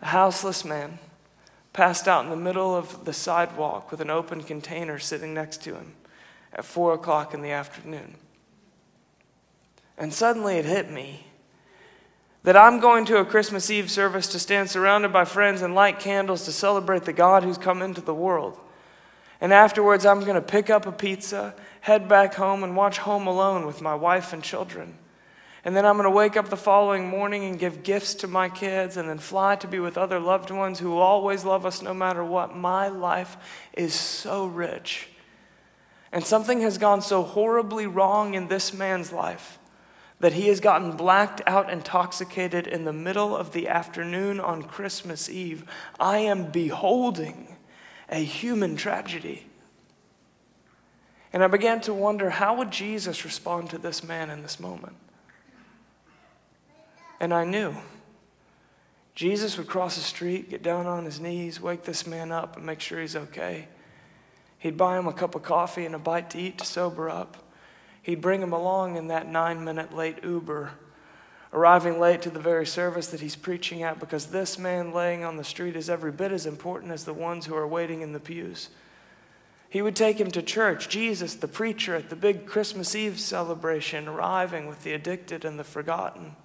a 0.00 0.06
houseless 0.06 0.64
man 0.64 1.00
passed 1.72 2.06
out 2.06 2.22
in 2.22 2.30
the 2.30 2.36
middle 2.36 2.76
of 2.76 3.04
the 3.04 3.12
sidewalk 3.12 3.90
with 3.90 4.00
an 4.00 4.08
open 4.08 4.44
container 4.44 5.00
sitting 5.00 5.34
next 5.34 5.64
to 5.64 5.74
him 5.74 5.94
at 6.52 6.64
four 6.64 6.94
o'clock 6.94 7.34
in 7.34 7.42
the 7.42 7.50
afternoon. 7.50 8.14
And 9.98 10.14
suddenly 10.14 10.58
it 10.58 10.64
hit 10.64 10.92
me 10.92 11.26
that 12.44 12.56
I'm 12.56 12.78
going 12.78 13.04
to 13.06 13.16
a 13.16 13.24
Christmas 13.24 13.68
Eve 13.68 13.90
service 13.90 14.28
to 14.28 14.38
stand 14.38 14.70
surrounded 14.70 15.12
by 15.12 15.24
friends 15.24 15.60
and 15.60 15.74
light 15.74 15.98
candles 15.98 16.44
to 16.44 16.52
celebrate 16.52 17.02
the 17.02 17.12
God 17.12 17.42
who's 17.42 17.58
come 17.58 17.82
into 17.82 18.00
the 18.00 18.14
world. 18.14 18.60
And 19.40 19.52
afterwards, 19.52 20.06
I'm 20.06 20.20
going 20.20 20.34
to 20.36 20.40
pick 20.40 20.70
up 20.70 20.86
a 20.86 20.92
pizza, 20.92 21.56
head 21.80 22.06
back 22.06 22.34
home, 22.34 22.62
and 22.62 22.76
watch 22.76 22.98
Home 22.98 23.26
Alone 23.26 23.66
with 23.66 23.82
my 23.82 23.96
wife 23.96 24.32
and 24.32 24.40
children. 24.40 24.98
And 25.64 25.76
then 25.76 25.84
I'm 25.84 25.96
going 25.96 26.04
to 26.04 26.10
wake 26.10 26.36
up 26.36 26.48
the 26.48 26.56
following 26.56 27.08
morning 27.08 27.44
and 27.44 27.58
give 27.58 27.82
gifts 27.82 28.14
to 28.14 28.26
my 28.26 28.48
kids 28.48 28.96
and 28.96 29.08
then 29.08 29.18
fly 29.18 29.56
to 29.56 29.68
be 29.68 29.78
with 29.78 29.98
other 29.98 30.18
loved 30.18 30.50
ones 30.50 30.78
who 30.78 30.96
always 30.96 31.44
love 31.44 31.66
us 31.66 31.82
no 31.82 31.92
matter 31.92 32.24
what. 32.24 32.56
My 32.56 32.88
life 32.88 33.36
is 33.74 33.92
so 33.92 34.46
rich. 34.46 35.08
And 36.12 36.24
something 36.24 36.62
has 36.62 36.78
gone 36.78 37.02
so 37.02 37.22
horribly 37.22 37.86
wrong 37.86 38.34
in 38.34 38.48
this 38.48 38.72
man's 38.72 39.12
life 39.12 39.58
that 40.18 40.32
he 40.34 40.48
has 40.48 40.60
gotten 40.60 40.92
blacked 40.92 41.40
out, 41.46 41.70
intoxicated 41.70 42.66
in 42.66 42.84
the 42.84 42.92
middle 42.92 43.34
of 43.36 43.52
the 43.52 43.68
afternoon 43.68 44.38
on 44.40 44.62
Christmas 44.62 45.28
Eve. 45.30 45.64
I 45.98 46.18
am 46.18 46.50
beholding 46.50 47.56
a 48.08 48.22
human 48.22 48.76
tragedy. 48.76 49.46
And 51.32 51.42
I 51.42 51.46
began 51.46 51.80
to 51.82 51.94
wonder 51.94 52.30
how 52.30 52.56
would 52.56 52.70
Jesus 52.70 53.24
respond 53.24 53.70
to 53.70 53.78
this 53.78 54.02
man 54.02 54.30
in 54.30 54.42
this 54.42 54.58
moment? 54.58 54.96
And 57.20 57.32
I 57.34 57.44
knew. 57.44 57.76
Jesus 59.14 59.58
would 59.58 59.66
cross 59.66 59.96
the 59.96 60.02
street, 60.02 60.48
get 60.48 60.62
down 60.62 60.86
on 60.86 61.04
his 61.04 61.20
knees, 61.20 61.60
wake 61.60 61.82
this 61.82 62.06
man 62.06 62.32
up, 62.32 62.56
and 62.56 62.64
make 62.64 62.80
sure 62.80 63.00
he's 63.00 63.14
okay. 63.14 63.68
He'd 64.58 64.78
buy 64.78 64.98
him 64.98 65.06
a 65.06 65.12
cup 65.12 65.34
of 65.34 65.42
coffee 65.42 65.84
and 65.84 65.94
a 65.94 65.98
bite 65.98 66.30
to 66.30 66.38
eat 66.38 66.58
to 66.58 66.64
sober 66.64 67.10
up. 67.10 67.36
He'd 68.02 68.22
bring 68.22 68.40
him 68.42 68.52
along 68.52 68.96
in 68.96 69.08
that 69.08 69.28
nine 69.28 69.62
minute 69.62 69.94
late 69.94 70.24
Uber, 70.24 70.70
arriving 71.52 72.00
late 72.00 72.22
to 72.22 72.30
the 72.30 72.40
very 72.40 72.64
service 72.64 73.08
that 73.08 73.20
he's 73.20 73.36
preaching 73.36 73.82
at 73.82 74.00
because 74.00 74.26
this 74.26 74.58
man 74.58 74.92
laying 74.92 75.22
on 75.22 75.36
the 75.36 75.44
street 75.44 75.76
is 75.76 75.90
every 75.90 76.12
bit 76.12 76.32
as 76.32 76.46
important 76.46 76.92
as 76.92 77.04
the 77.04 77.12
ones 77.12 77.46
who 77.46 77.54
are 77.54 77.68
waiting 77.68 78.00
in 78.00 78.12
the 78.12 78.20
pews. 78.20 78.70
He 79.68 79.82
would 79.82 79.96
take 79.96 80.18
him 80.18 80.30
to 80.32 80.42
church, 80.42 80.88
Jesus, 80.88 81.34
the 81.34 81.46
preacher, 81.46 81.94
at 81.94 82.10
the 82.10 82.16
big 82.16 82.46
Christmas 82.46 82.94
Eve 82.94 83.20
celebration, 83.20 84.08
arriving 84.08 84.66
with 84.66 84.82
the 84.82 84.92
addicted 84.94 85.44
and 85.44 85.58
the 85.58 85.64
forgotten. 85.64 86.36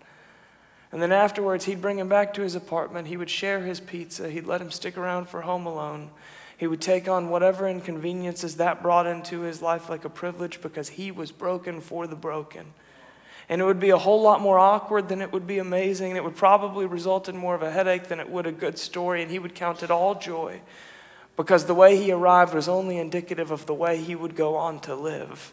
And 0.91 1.01
then 1.01 1.11
afterwards, 1.11 1.65
he'd 1.65 1.81
bring 1.81 1.99
him 1.99 2.07
back 2.09 2.33
to 2.35 2.41
his 2.41 2.55
apartment. 2.55 3.07
He 3.07 3.17
would 3.17 3.29
share 3.29 3.61
his 3.61 3.79
pizza. 3.79 4.29
He'd 4.29 4.45
let 4.45 4.61
him 4.61 4.71
stick 4.71 4.97
around 4.97 5.27
for 5.27 5.41
Home 5.41 5.65
Alone. 5.65 6.09
He 6.57 6.67
would 6.67 6.81
take 6.81 7.09
on 7.09 7.29
whatever 7.29 7.67
inconveniences 7.67 8.55
that 8.57 8.81
brought 8.81 9.07
into 9.07 9.41
his 9.41 9.61
life 9.61 9.89
like 9.89 10.05
a 10.05 10.09
privilege 10.09 10.61
because 10.61 10.89
he 10.89 11.11
was 11.11 11.31
broken 11.31 11.81
for 11.81 12.07
the 12.07 12.15
broken. 12.15 12.67
And 13.49 13.61
it 13.61 13.65
would 13.65 13.79
be 13.79 13.89
a 13.89 13.97
whole 13.97 14.21
lot 14.21 14.41
more 14.41 14.57
awkward 14.57 15.09
than 15.09 15.21
it 15.21 15.33
would 15.33 15.45
be 15.45 15.59
amazing. 15.59 16.11
And 16.11 16.17
it 16.17 16.23
would 16.23 16.37
probably 16.37 16.85
result 16.85 17.27
in 17.27 17.35
more 17.35 17.55
of 17.55 17.61
a 17.61 17.71
headache 17.71 18.07
than 18.07 18.19
it 18.19 18.29
would 18.29 18.47
a 18.47 18.51
good 18.51 18.79
story. 18.79 19.21
And 19.21 19.29
he 19.29 19.39
would 19.39 19.53
count 19.53 19.83
it 19.83 19.91
all 19.91 20.15
joy 20.15 20.61
because 21.35 21.65
the 21.65 21.75
way 21.75 21.97
he 21.97 22.11
arrived 22.11 22.53
was 22.53 22.69
only 22.69 22.97
indicative 22.97 23.51
of 23.51 23.65
the 23.65 23.73
way 23.73 23.97
he 23.97 24.15
would 24.15 24.35
go 24.35 24.55
on 24.55 24.79
to 24.81 24.95
live. 24.95 25.51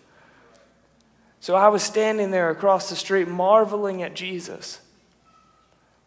So 1.41 1.57
I 1.57 1.69
was 1.69 1.83
standing 1.83 2.31
there 2.31 2.51
across 2.51 2.89
the 2.89 2.95
street 2.95 3.27
marveling 3.27 4.03
at 4.03 4.15
Jesus 4.15 4.81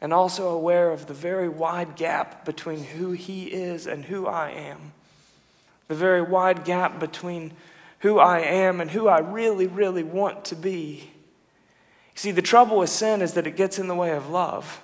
and 0.02 0.14
also 0.14 0.50
aware 0.50 0.92
of 0.92 1.08
the 1.08 1.14
very 1.14 1.50
wide 1.50 1.96
gap 1.96 2.46
between 2.46 2.84
who 2.84 3.12
He 3.12 3.46
is 3.46 3.88
and 3.88 4.06
who 4.06 4.28
I 4.28 4.52
am. 4.52 4.94
The 5.88 5.96
very 5.96 6.22
wide 6.22 6.66
gap 6.66 7.00
between 7.00 7.54
who 8.00 8.20
I 8.20 8.40
am 8.40 8.82
and 8.82 8.92
who 8.92 9.08
I 9.08 9.20
really, 9.20 9.68
really 9.68 10.04
want 10.04 10.46
to 10.46 10.56
be. 10.56 11.12
See, 12.14 12.32
the 12.32 12.42
trouble 12.42 12.78
with 12.78 12.90
sin 12.90 13.22
is 13.22 13.34
that 13.34 13.48
it 13.48 13.56
gets 13.56 13.78
in 13.78 13.88
the 13.88 13.96
way 13.96 14.12
of 14.12 14.30
love. 14.30 14.82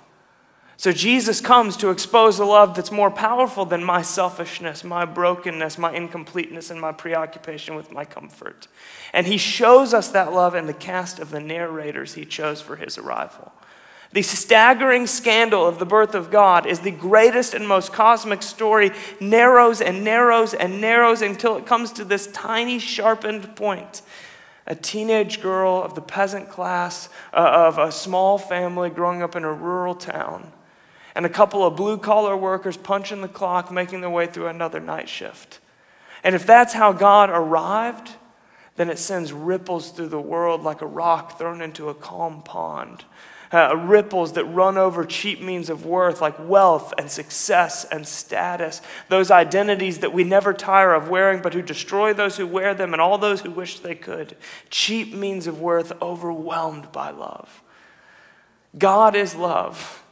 So 0.76 0.90
Jesus 0.90 1.40
comes 1.40 1.76
to 1.76 1.90
expose 1.90 2.40
a 2.40 2.44
love 2.44 2.74
that's 2.74 2.90
more 2.90 3.10
powerful 3.10 3.64
than 3.64 3.84
my 3.84 4.02
selfishness, 4.02 4.82
my 4.82 5.04
brokenness, 5.04 5.78
my 5.78 5.92
incompleteness, 5.94 6.70
and 6.70 6.80
my 6.80 6.90
preoccupation 6.90 7.76
with 7.76 7.92
my 7.92 8.04
comfort. 8.04 8.66
And 9.12 9.28
he 9.28 9.36
shows 9.36 9.94
us 9.94 10.08
that 10.08 10.32
love 10.32 10.56
in 10.56 10.66
the 10.66 10.74
cast 10.74 11.20
of 11.20 11.30
the 11.30 11.38
narrators 11.38 12.14
he 12.14 12.24
chose 12.24 12.60
for 12.60 12.74
his 12.74 12.98
arrival. 12.98 13.52
The 14.12 14.22
staggering 14.22 15.06
scandal 15.06 15.66
of 15.66 15.78
the 15.78 15.86
birth 15.86 16.14
of 16.14 16.30
God 16.30 16.66
is 16.66 16.80
the 16.80 16.90
greatest 16.90 17.54
and 17.54 17.66
most 17.66 17.92
cosmic 17.94 18.42
story, 18.42 18.90
narrows 19.20 19.80
and 19.80 20.04
narrows 20.04 20.52
and 20.52 20.82
narrows 20.82 21.22
until 21.22 21.56
it 21.56 21.64
comes 21.64 21.92
to 21.92 22.04
this 22.04 22.26
tiny, 22.26 22.78
sharpened 22.78 23.56
point. 23.56 24.02
A 24.66 24.74
teenage 24.74 25.40
girl 25.40 25.82
of 25.82 25.94
the 25.94 26.02
peasant 26.02 26.50
class 26.50 27.08
uh, 27.32 27.36
of 27.36 27.78
a 27.78 27.90
small 27.90 28.36
family 28.36 28.90
growing 28.90 29.22
up 29.22 29.34
in 29.34 29.44
a 29.44 29.52
rural 29.52 29.94
town 29.94 30.52
and 31.14 31.26
a 31.26 31.30
couple 31.30 31.66
of 31.66 31.76
blue 31.76 31.98
collar 31.98 32.36
workers 32.36 32.76
punching 32.76 33.22
the 33.22 33.28
clock, 33.28 33.70
making 33.70 34.02
their 34.02 34.10
way 34.10 34.26
through 34.26 34.46
another 34.46 34.80
night 34.80 35.08
shift. 35.08 35.58
And 36.22 36.34
if 36.34 36.46
that's 36.46 36.74
how 36.74 36.92
God 36.92 37.30
arrived, 37.30 38.12
then 38.76 38.88
it 38.88 38.98
sends 38.98 39.32
ripples 39.32 39.90
through 39.90 40.08
the 40.08 40.20
world 40.20 40.62
like 40.62 40.80
a 40.80 40.86
rock 40.86 41.38
thrown 41.38 41.60
into 41.60 41.88
a 41.88 41.94
calm 41.94 42.42
pond. 42.42 43.04
Uh, 43.52 43.76
ripples 43.76 44.32
that 44.32 44.46
run 44.46 44.78
over 44.78 45.04
cheap 45.04 45.38
means 45.38 45.68
of 45.68 45.84
worth 45.84 46.22
like 46.22 46.34
wealth 46.48 46.94
and 46.96 47.10
success 47.10 47.84
and 47.84 48.08
status, 48.08 48.80
those 49.10 49.30
identities 49.30 49.98
that 49.98 50.14
we 50.14 50.24
never 50.24 50.54
tire 50.54 50.94
of 50.94 51.10
wearing, 51.10 51.42
but 51.42 51.52
who 51.52 51.60
destroy 51.60 52.14
those 52.14 52.38
who 52.38 52.46
wear 52.46 52.72
them 52.72 52.94
and 52.94 53.02
all 53.02 53.18
those 53.18 53.42
who 53.42 53.50
wish 53.50 53.80
they 53.80 53.94
could. 53.94 54.34
Cheap 54.70 55.12
means 55.12 55.46
of 55.46 55.60
worth 55.60 55.92
overwhelmed 56.00 56.90
by 56.92 57.10
love. 57.10 57.62
God 58.78 59.14
is 59.14 59.34
love. 59.34 60.02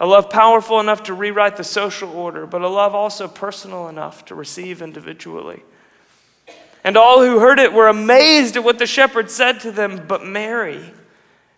A 0.00 0.06
love 0.06 0.30
powerful 0.30 0.80
enough 0.80 1.02
to 1.02 1.12
rewrite 1.12 1.58
the 1.58 1.64
social 1.64 2.10
order, 2.10 2.46
but 2.46 2.62
a 2.62 2.68
love 2.68 2.94
also 2.94 3.28
personal 3.28 3.88
enough 3.88 4.24
to 4.24 4.34
receive 4.34 4.80
individually. 4.80 5.62
And 6.82 6.96
all 6.96 7.22
who 7.22 7.40
heard 7.40 7.58
it 7.58 7.74
were 7.74 7.88
amazed 7.88 8.56
at 8.56 8.64
what 8.64 8.78
the 8.78 8.86
shepherd 8.86 9.30
said 9.30 9.60
to 9.60 9.70
them, 9.70 10.06
but 10.08 10.24
Mary 10.24 10.92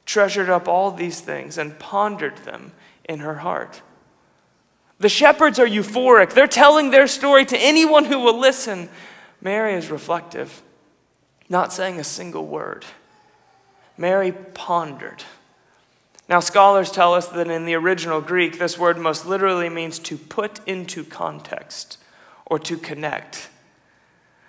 treasured 0.07 0.49
up 0.49 0.69
all 0.69 0.91
these 0.91 1.21
things 1.21 1.59
and 1.59 1.79
pondered 1.79 2.39
them 2.39 2.73
in 3.05 3.19
her 3.19 3.37
heart. 3.37 3.83
The 4.99 5.09
shepherds 5.09 5.59
are 5.59 5.67
euphoric. 5.67 6.33
They're 6.33 6.47
telling 6.47 6.91
their 6.91 7.07
story 7.07 7.45
to 7.47 7.59
anyone 7.59 8.07
who 8.07 8.21
will 8.21 8.39
listen. 8.39 8.89
Mary 9.43 9.75
is 9.75 9.91
reflective, 9.91 10.63
not 11.49 11.73
saying 11.73 12.01
a 12.01 12.05
single 12.05 12.47
word. 12.47 12.87
Mary 13.99 14.33
pondered. 14.33 15.25
Now, 16.29 16.41
scholars 16.41 16.91
tell 16.91 17.15
us 17.15 17.29
that 17.29 17.49
in 17.49 17.67
the 17.67 17.75
original 17.75 18.21
Greek, 18.21 18.59
this 18.59 18.79
word 18.79 18.99
most 18.99 19.27
literally 19.27 19.69
means 19.69 19.99
to 20.01 20.17
put 20.17 20.67
into 20.67 21.05
context 21.05 21.99
or 22.47 22.59
to 22.61 22.77
connect. 22.77 23.49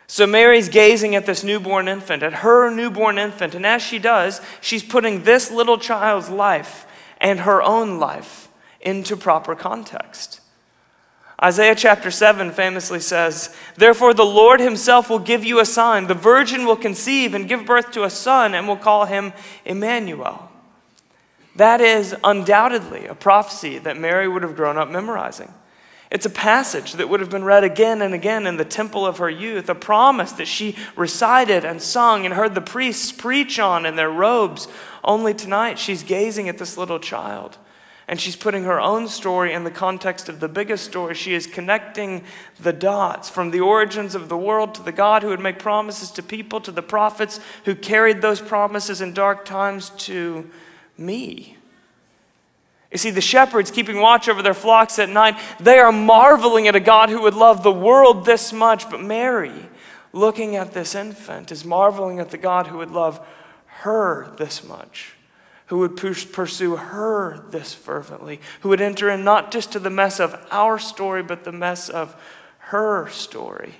So 0.08 0.26
Mary's 0.26 0.70
gazing 0.70 1.16
at 1.16 1.26
this 1.26 1.44
newborn 1.44 1.90
infant, 1.90 2.24
at 2.24 2.36
her 2.36 2.72
newborn 2.72 3.18
infant, 3.18 3.54
and 3.54 3.66
as 3.66 3.82
she 3.82 4.00
does, 4.00 4.40
she's 4.62 4.84
putting 4.84 5.24
this 5.24 5.52
little 5.52 5.78
child's 5.78 6.30
life 6.30 6.86
and 7.20 7.42
her 7.42 7.62
own 7.62 8.00
life 8.00 8.48
into 8.80 9.18
proper 9.18 9.53
context. 9.53 10.40
Isaiah 11.44 11.75
chapter 11.75 12.10
7 12.10 12.51
famously 12.51 13.00
says, 13.00 13.55
Therefore 13.75 14.14
the 14.14 14.25
Lord 14.25 14.60
himself 14.60 15.10
will 15.10 15.20
give 15.20 15.44
you 15.44 15.60
a 15.60 15.66
sign. 15.66 16.08
The 16.08 16.16
virgin 16.16 16.66
will 16.66 16.77
conceive 16.77 17.36
and 17.36 17.48
give 17.48 17.66
birth 17.66 17.92
to 17.92 18.05
a 18.05 18.10
son 18.10 18.55
and 18.55 18.68
will 18.68 18.77
call 18.77 19.05
him 19.05 19.34
Emmanuel. 19.64 20.50
That 21.55 21.81
is 21.81 22.16
undoubtedly 22.24 23.05
a 23.05 23.14
prophecy 23.14 23.77
that 23.79 23.98
Mary 23.98 24.27
would 24.27 24.42
have 24.42 24.55
grown 24.55 24.77
up 24.77 24.90
memorizing. 24.90 25.53
It's 26.09 26.25
a 26.25 26.29
passage 26.29 26.93
that 26.93 27.09
would 27.09 27.20
have 27.20 27.29
been 27.29 27.43
read 27.43 27.63
again 27.63 28.01
and 28.01 28.13
again 28.13 28.48
in 28.48 28.57
the 28.57 28.65
temple 28.65 29.05
of 29.05 29.17
her 29.17 29.29
youth, 29.29 29.70
a 29.70 29.75
promise 29.75 30.31
that 30.33 30.48
she 30.48 30.75
recited 30.96 31.65
and 31.65 31.81
sung 31.81 32.25
and 32.25 32.33
heard 32.33 32.55
the 32.55 32.61
priests 32.61 33.11
preach 33.11 33.59
on 33.59 33.85
in 33.85 33.98
their 33.98 34.09
robes. 34.09 34.67
Only 35.03 35.33
tonight 35.33 35.77
she's 35.77 36.03
gazing 36.03 36.48
at 36.48 36.57
this 36.57 36.77
little 36.77 37.00
child 37.00 37.57
and 38.07 38.22
she's 38.22 38.37
putting 38.37 38.63
her 38.63 38.79
own 38.79 39.07
story 39.09 39.51
in 39.51 39.65
the 39.65 39.72
context 39.72 40.29
of 40.29 40.39
the 40.39 40.48
biggest 40.48 40.85
story. 40.85 41.13
She 41.13 41.33
is 41.33 41.46
connecting 41.46 42.24
the 42.57 42.72
dots 42.72 43.29
from 43.29 43.51
the 43.51 43.59
origins 43.59 44.15
of 44.15 44.29
the 44.29 44.37
world 44.37 44.75
to 44.75 44.83
the 44.83 44.93
God 44.93 45.24
who 45.24 45.29
would 45.29 45.41
make 45.41 45.59
promises 45.59 46.09
to 46.11 46.24
people, 46.24 46.61
to 46.61 46.72
the 46.72 46.81
prophets 46.81 47.41
who 47.65 47.75
carried 47.75 48.22
those 48.22 48.39
promises 48.39 49.01
in 49.01 49.13
dark 49.13 49.43
times 49.43 49.89
to 49.89 50.50
me. 50.98 51.57
You 52.92 52.98
see, 52.98 53.12
the 53.12 53.22
shepherds 53.22 53.70
keeping 53.70 54.00
watch 54.00 54.30
over 54.30 54.42
their 54.42 54.54
flocks 54.54 54.98
at 54.98 55.10
night, 55.10 55.38
they 55.60 55.78
are 55.78 55.92
marveling 55.92 56.68
at 56.68 56.76
a 56.76 56.80
God 56.80 57.10
who 57.10 57.22
would 57.24 57.34
love 57.34 57.64
the 57.64 57.72
world 57.72 58.26
this 58.26 58.54
much. 58.54 58.90
But 58.90 59.02
Mary, 59.02 59.68
looking 60.14 60.56
at 60.56 60.74
this 60.74 60.96
infant, 60.96 61.52
is 61.52 61.66
marveling 61.66 62.20
at 62.20 62.32
the 62.32 62.38
God 62.38 62.68
who 62.68 62.78
would 62.78 62.92
love 62.92 63.26
her 63.82 64.34
this 64.38 64.64
much, 64.64 65.14
who 65.68 65.80
would 65.80 65.98
pursue 65.98 66.78
her 66.78 67.46
this 67.50 67.74
fervently, 67.74 68.40
who 68.62 68.70
would 68.70 68.82
enter 68.82 69.10
in 69.10 69.24
not 69.24 69.52
just 69.52 69.74
to 69.74 69.80
the 69.80 69.90
mess 69.90 70.20
of 70.20 70.36
our 70.50 70.80
story, 70.80 71.22
but 71.22 71.44
the 71.44 71.52
mess 71.52 71.90
of 71.90 72.16
her 72.60 73.10
story. 73.10 73.76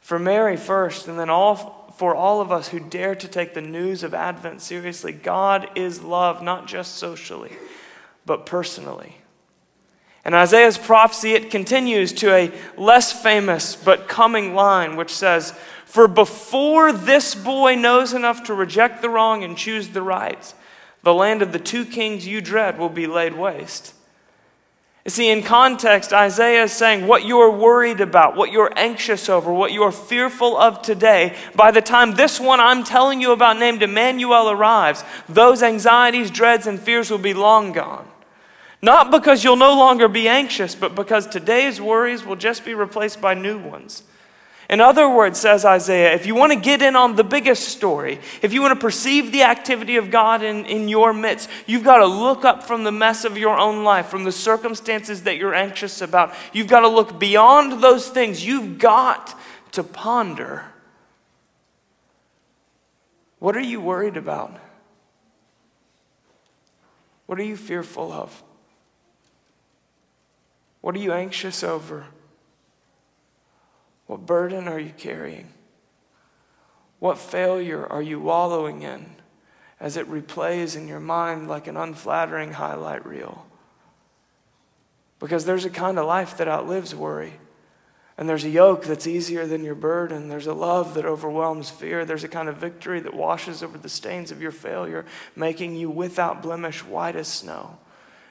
For 0.00 0.18
Mary 0.18 0.56
first, 0.56 1.06
and 1.08 1.18
then 1.18 1.30
all 1.30 1.86
for 1.96 2.14
all 2.14 2.42
of 2.42 2.52
us 2.52 2.68
who 2.68 2.78
dare 2.78 3.14
to 3.14 3.26
take 3.26 3.54
the 3.54 3.62
news 3.62 4.02
of 4.02 4.12
Advent 4.12 4.60
seriously. 4.60 5.12
God 5.12 5.70
is 5.74 6.02
love, 6.02 6.42
not 6.42 6.66
just 6.66 6.96
socially, 6.96 7.52
but 8.26 8.44
personally. 8.44 9.16
And 10.26 10.34
Isaiah's 10.34 10.76
prophecy, 10.76 11.34
it 11.34 11.52
continues 11.52 12.12
to 12.14 12.34
a 12.34 12.52
less 12.76 13.12
famous 13.12 13.76
but 13.76 14.08
coming 14.08 14.56
line, 14.56 14.96
which 14.96 15.14
says, 15.14 15.52
For 15.84 16.08
before 16.08 16.90
this 16.90 17.36
boy 17.36 17.76
knows 17.76 18.12
enough 18.12 18.42
to 18.44 18.54
reject 18.54 19.02
the 19.02 19.08
wrong 19.08 19.44
and 19.44 19.56
choose 19.56 19.90
the 19.90 20.02
right, 20.02 20.52
the 21.04 21.14
land 21.14 21.42
of 21.42 21.52
the 21.52 21.60
two 21.60 21.84
kings 21.84 22.26
you 22.26 22.40
dread 22.40 22.76
will 22.76 22.88
be 22.88 23.06
laid 23.06 23.34
waste. 23.34 23.94
You 25.04 25.10
see, 25.10 25.30
in 25.30 25.44
context, 25.44 26.12
Isaiah 26.12 26.64
is 26.64 26.72
saying 26.72 27.06
what 27.06 27.24
you're 27.24 27.52
worried 27.52 28.00
about, 28.00 28.34
what 28.34 28.50
you're 28.50 28.72
anxious 28.76 29.28
over, 29.28 29.52
what 29.52 29.72
you're 29.72 29.92
fearful 29.92 30.56
of 30.56 30.82
today, 30.82 31.36
by 31.54 31.70
the 31.70 31.80
time 31.80 32.16
this 32.16 32.40
one 32.40 32.58
I'm 32.58 32.82
telling 32.82 33.20
you 33.20 33.30
about 33.30 33.60
named 33.60 33.84
Emmanuel 33.84 34.50
arrives, 34.50 35.04
those 35.28 35.62
anxieties, 35.62 36.32
dreads, 36.32 36.66
and 36.66 36.80
fears 36.80 37.08
will 37.12 37.18
be 37.18 37.34
long 37.34 37.70
gone. 37.70 38.08
Not 38.86 39.10
because 39.10 39.42
you'll 39.42 39.56
no 39.56 39.76
longer 39.76 40.06
be 40.06 40.28
anxious, 40.28 40.76
but 40.76 40.94
because 40.94 41.26
today's 41.26 41.80
worries 41.80 42.24
will 42.24 42.36
just 42.36 42.64
be 42.64 42.72
replaced 42.72 43.20
by 43.20 43.34
new 43.34 43.58
ones. 43.58 44.04
In 44.70 44.80
other 44.80 45.10
words, 45.10 45.40
says 45.40 45.64
Isaiah, 45.64 46.14
if 46.14 46.24
you 46.24 46.36
want 46.36 46.52
to 46.52 46.58
get 46.60 46.80
in 46.82 46.94
on 46.94 47.16
the 47.16 47.24
biggest 47.24 47.66
story, 47.66 48.20
if 48.42 48.52
you 48.52 48.62
want 48.62 48.78
to 48.78 48.80
perceive 48.80 49.32
the 49.32 49.42
activity 49.42 49.96
of 49.96 50.12
God 50.12 50.44
in, 50.44 50.64
in 50.66 50.88
your 50.88 51.12
midst, 51.12 51.50
you've 51.66 51.82
got 51.82 51.98
to 51.98 52.06
look 52.06 52.44
up 52.44 52.62
from 52.62 52.84
the 52.84 52.92
mess 52.92 53.24
of 53.24 53.36
your 53.36 53.58
own 53.58 53.82
life, 53.82 54.06
from 54.06 54.22
the 54.22 54.30
circumstances 54.30 55.24
that 55.24 55.36
you're 55.36 55.54
anxious 55.54 56.00
about. 56.00 56.32
You've 56.52 56.68
got 56.68 56.80
to 56.80 56.88
look 56.88 57.18
beyond 57.18 57.82
those 57.82 58.08
things. 58.08 58.46
You've 58.46 58.78
got 58.78 59.36
to 59.72 59.82
ponder. 59.82 60.64
What 63.40 63.56
are 63.56 63.60
you 63.60 63.80
worried 63.80 64.16
about? 64.16 64.56
What 67.26 67.40
are 67.40 67.44
you 67.44 67.56
fearful 67.56 68.12
of? 68.12 68.44
What 70.86 70.94
are 70.94 71.00
you 71.00 71.12
anxious 71.12 71.64
over? 71.64 72.06
What 74.06 74.24
burden 74.24 74.68
are 74.68 74.78
you 74.78 74.92
carrying? 74.96 75.52
What 77.00 77.18
failure 77.18 77.84
are 77.84 78.02
you 78.02 78.20
wallowing 78.20 78.82
in 78.82 79.16
as 79.80 79.96
it 79.96 80.08
replays 80.08 80.76
in 80.76 80.86
your 80.86 81.00
mind 81.00 81.48
like 81.48 81.66
an 81.66 81.76
unflattering 81.76 82.52
highlight 82.52 83.04
reel? 83.04 83.46
Because 85.18 85.44
there's 85.44 85.64
a 85.64 85.70
kind 85.70 85.98
of 85.98 86.06
life 86.06 86.36
that 86.36 86.46
outlives 86.46 86.94
worry. 86.94 87.32
And 88.16 88.28
there's 88.28 88.44
a 88.44 88.48
yoke 88.48 88.84
that's 88.84 89.08
easier 89.08 89.44
than 89.44 89.64
your 89.64 89.74
burden. 89.74 90.28
There's 90.28 90.46
a 90.46 90.54
love 90.54 90.94
that 90.94 91.04
overwhelms 91.04 91.68
fear. 91.68 92.04
There's 92.04 92.22
a 92.22 92.28
kind 92.28 92.48
of 92.48 92.58
victory 92.58 93.00
that 93.00 93.12
washes 93.12 93.60
over 93.60 93.76
the 93.76 93.88
stains 93.88 94.30
of 94.30 94.40
your 94.40 94.52
failure, 94.52 95.04
making 95.34 95.74
you 95.74 95.90
without 95.90 96.42
blemish 96.42 96.84
white 96.84 97.16
as 97.16 97.26
snow. 97.26 97.78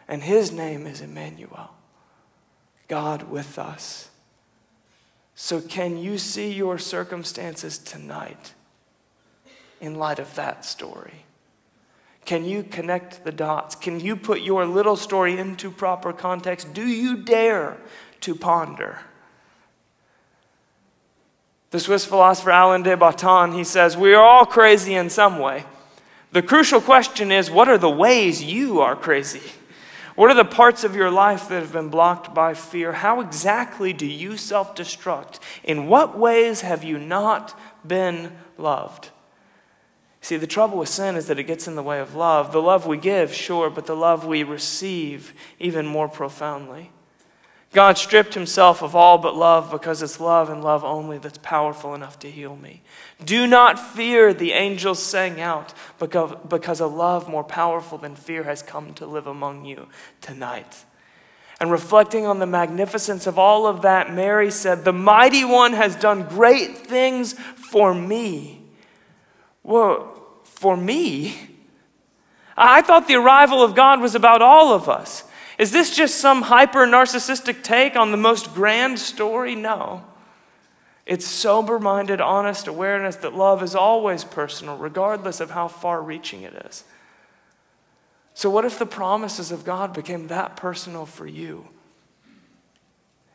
And 0.08 0.24
his 0.24 0.54
name 0.54 0.88
is 0.88 1.02
Emmanuel, 1.02 1.72
God 2.88 3.24
with 3.24 3.58
us. 3.58 4.10
So, 5.36 5.60
can 5.60 5.98
you 5.98 6.18
see 6.18 6.52
your 6.52 6.78
circumstances 6.78 7.78
tonight 7.78 8.54
in 9.82 9.96
light 9.96 10.20
of 10.20 10.34
that 10.36 10.64
story? 10.64 11.26
Can 12.24 12.46
you 12.46 12.64
connect 12.64 13.24
the 13.24 13.32
dots? 13.32 13.76
Can 13.76 14.00
you 14.00 14.16
put 14.16 14.42
your 14.42 14.66
little 14.66 14.96
story 14.96 15.38
into 15.38 15.70
proper 15.70 16.14
context? 16.14 16.74
Do 16.74 16.88
you 16.88 17.18
dare 17.18 17.78
to 18.22 18.34
ponder? 18.34 19.00
The 21.72 21.80
Swiss 21.80 22.06
philosopher 22.06 22.52
Alain 22.52 22.84
de 22.84 22.96
Botton, 22.96 23.52
he 23.52 23.64
says, 23.64 23.98
We 23.98 24.14
are 24.14 24.24
all 24.24 24.46
crazy 24.46 24.96
in 24.96 25.10
some 25.10 25.40
way. 25.40 25.66
The 26.32 26.42
crucial 26.42 26.82
question 26.82 27.32
is 27.32 27.50
what 27.50 27.70
are 27.70 27.78
the 27.78 27.90
ways 27.90 28.44
you 28.44 28.82
are 28.82 28.96
crazy? 28.96 29.54
What 30.16 30.32
are 30.32 30.36
the 30.36 30.46
parts 30.46 30.86
of 30.86 30.96
your 30.96 31.12
life 31.12 31.50
that 31.50 31.62
have 31.62 31.74
been 31.74 31.90
blocked 31.90 32.34
by 32.34 32.54
fear? 32.54 32.94
How 32.94 33.20
exactly 33.20 33.92
do 33.92 34.06
you 34.06 34.38
self 34.38 34.74
destruct? 34.74 35.40
In 35.64 35.88
what 35.88 36.18
ways 36.18 36.62
have 36.62 36.84
you 36.84 36.98
not 36.98 37.58
been 37.86 38.32
loved? 38.58 39.10
See, 40.22 40.38
the 40.38 40.48
trouble 40.48 40.80
with 40.80 40.90
sin 40.90 41.16
is 41.18 41.28
that 41.28 41.38
it 41.38 41.44
gets 41.44 41.68
in 41.68 41.76
the 41.76 41.84
way 41.84 42.00
of 42.00 42.16
love. 42.16 42.52
The 42.52 42.62
love 42.62 42.88
we 42.88 42.98
give, 42.98 43.34
sure, 43.34 43.70
but 43.70 43.86
the 43.86 43.96
love 43.96 44.26
we 44.26 44.42
receive, 44.42 45.34
even 45.60 45.86
more 45.86 46.08
profoundly. 46.08 46.92
God 47.76 47.98
stripped 47.98 48.34
himself 48.36 48.82
of 48.82 48.96
all 48.96 49.18
but 49.18 49.36
love 49.36 49.70
because 49.70 50.02
it's 50.02 50.22
love 50.22 50.50
and 50.50 50.64
love 50.64 50.86
only 50.86 51.18
that's 51.18 51.38
powerful 51.40 51.94
enough 51.94 52.18
to 52.20 52.32
heal 52.32 52.56
me. 52.56 52.82
Do 53.24 53.46
not 53.46 53.78
fear, 53.78 54.34
the 54.34 54.54
angels 54.54 55.04
sang 55.04 55.42
out, 55.42 55.74
because, 56.00 56.38
because 56.48 56.80
a 56.80 56.88
love 56.88 57.28
more 57.28 57.44
powerful 57.44 57.98
than 57.98 58.16
fear 58.16 58.44
has 58.44 58.64
come 58.64 58.94
to 58.94 59.06
live 59.06 59.28
among 59.28 59.66
you 59.66 59.90
tonight. 60.22 60.86
And 61.60 61.70
reflecting 61.70 62.26
on 62.26 62.40
the 62.40 62.46
magnificence 62.46 63.28
of 63.28 63.38
all 63.38 63.68
of 63.68 63.82
that, 63.82 64.14
Mary 64.14 64.52
said, 64.52 64.86
The 64.86 64.94
mighty 64.94 65.44
one 65.44 65.74
has 65.74 65.98
done 65.98 66.24
great 66.24 66.78
things 66.78 67.34
for 67.34 67.94
me. 67.94 68.62
Well, 69.64 70.18
for 70.44 70.78
me? 70.78 71.38
I 72.56 72.82
thought 72.82 73.08
the 73.08 73.16
arrival 73.16 73.62
of 73.62 73.76
God 73.76 74.00
was 74.00 74.16
about 74.16 74.42
all 74.42 74.74
of 74.74 74.88
us. 74.88 75.26
Is 75.58 75.72
this 75.72 75.96
just 75.96 76.20
some 76.20 76.44
hyper 76.44 76.86
narcissistic 76.86 77.64
take 77.64 77.96
on 77.96 78.12
the 78.12 78.18
most 78.18 78.54
grand 78.54 79.00
story? 79.00 79.56
No. 79.56 80.04
It's 81.06 81.26
sober 81.26 81.80
minded, 81.80 82.20
honest 82.20 82.68
awareness 82.68 83.16
that 83.18 83.36
love 83.36 83.62
is 83.62 83.76
always 83.76 84.24
personal, 84.24 84.78
regardless 84.78 85.40
of 85.40 85.52
how 85.52 85.68
far 85.68 86.02
reaching 86.02 86.42
it 86.42 86.54
is. 86.66 86.84
So, 88.34 88.50
what 88.50 88.66
if 88.66 88.78
the 88.80 88.86
promises 88.86 89.52
of 89.52 89.64
God 89.64 89.94
became 89.94 90.28
that 90.28 90.58
personal 90.58 91.06
for 91.06 91.28
you? 91.28 91.70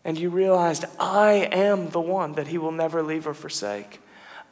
And 0.04 0.18
you 0.18 0.30
realized, 0.30 0.84
I 0.98 1.48
am 1.52 1.90
the 1.90 2.00
one 2.00 2.32
that 2.34 2.48
He 2.48 2.58
will 2.58 2.72
never 2.72 3.02
leave 3.02 3.26
or 3.26 3.34
forsake. 3.34 4.00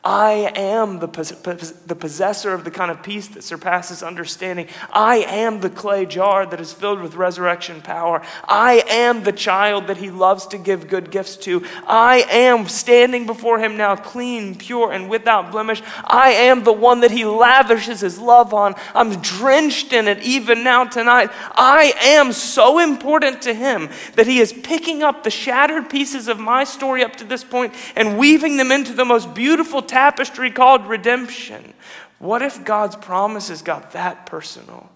I 0.08 0.50
am 0.56 1.00
the, 1.00 1.74
the 1.84 1.94
possessor 1.94 2.54
of 2.54 2.64
the 2.64 2.70
kind 2.70 2.90
of 2.90 3.02
peace 3.02 3.28
that 3.28 3.44
surpasses 3.44 4.02
understanding. 4.02 4.68
I 4.90 5.16
am 5.18 5.60
the 5.60 5.68
clay 5.68 6.06
jar 6.06 6.46
that 6.46 6.62
is 6.62 6.72
filled 6.72 7.02
with 7.02 7.14
resurrection 7.14 7.82
power. 7.82 8.22
I 8.42 8.84
am 8.88 9.22
the 9.22 9.32
child 9.32 9.88
that 9.88 9.98
he 9.98 10.08
loves 10.08 10.46
to 10.46 10.56
give 10.56 10.88
good 10.88 11.10
gifts 11.10 11.36
to. 11.44 11.62
I 11.86 12.24
am 12.30 12.68
standing 12.68 13.26
before 13.26 13.58
him 13.58 13.76
now, 13.76 13.96
clean, 13.96 14.54
pure, 14.54 14.92
and 14.92 15.10
without 15.10 15.52
blemish. 15.52 15.82
I 16.04 16.30
am 16.30 16.64
the 16.64 16.72
one 16.72 17.00
that 17.00 17.10
he 17.10 17.26
lavishes 17.26 18.00
his 18.00 18.18
love 18.18 18.54
on. 18.54 18.76
I'm 18.94 19.20
drenched 19.20 19.92
in 19.92 20.08
it 20.08 20.22
even 20.22 20.64
now 20.64 20.86
tonight. 20.86 21.28
I 21.54 21.92
am 22.00 22.32
so 22.32 22.78
important 22.78 23.42
to 23.42 23.52
him 23.52 23.90
that 24.14 24.26
he 24.26 24.38
is 24.38 24.54
picking 24.54 25.02
up 25.02 25.22
the 25.22 25.30
shattered 25.30 25.90
pieces 25.90 26.28
of 26.28 26.40
my 26.40 26.64
story 26.64 27.04
up 27.04 27.16
to 27.16 27.24
this 27.24 27.44
point 27.44 27.74
and 27.94 28.16
weaving 28.16 28.56
them 28.56 28.72
into 28.72 28.94
the 28.94 29.04
most 29.04 29.34
beautiful 29.34 29.82
tapestry 29.98 30.48
called 30.48 30.86
redemption. 30.86 31.74
What 32.20 32.40
if 32.40 32.64
God's 32.64 32.94
promises 32.94 33.62
got 33.62 33.90
that 33.92 34.26
personal? 34.26 34.90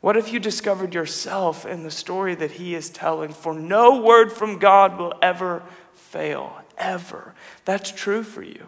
What 0.00 0.16
if 0.16 0.32
you 0.32 0.38
discovered 0.38 0.94
yourself 0.94 1.66
in 1.66 1.82
the 1.82 1.90
story 1.90 2.36
that 2.36 2.52
He 2.52 2.76
is 2.76 2.90
telling? 2.90 3.32
For 3.32 3.52
no 3.52 4.00
word 4.00 4.30
from 4.30 4.60
God 4.60 4.98
will 4.98 5.14
ever 5.20 5.64
fail, 5.94 6.62
ever. 6.78 7.34
That's 7.64 7.90
true 7.90 8.22
for 8.22 8.42
you. 8.42 8.66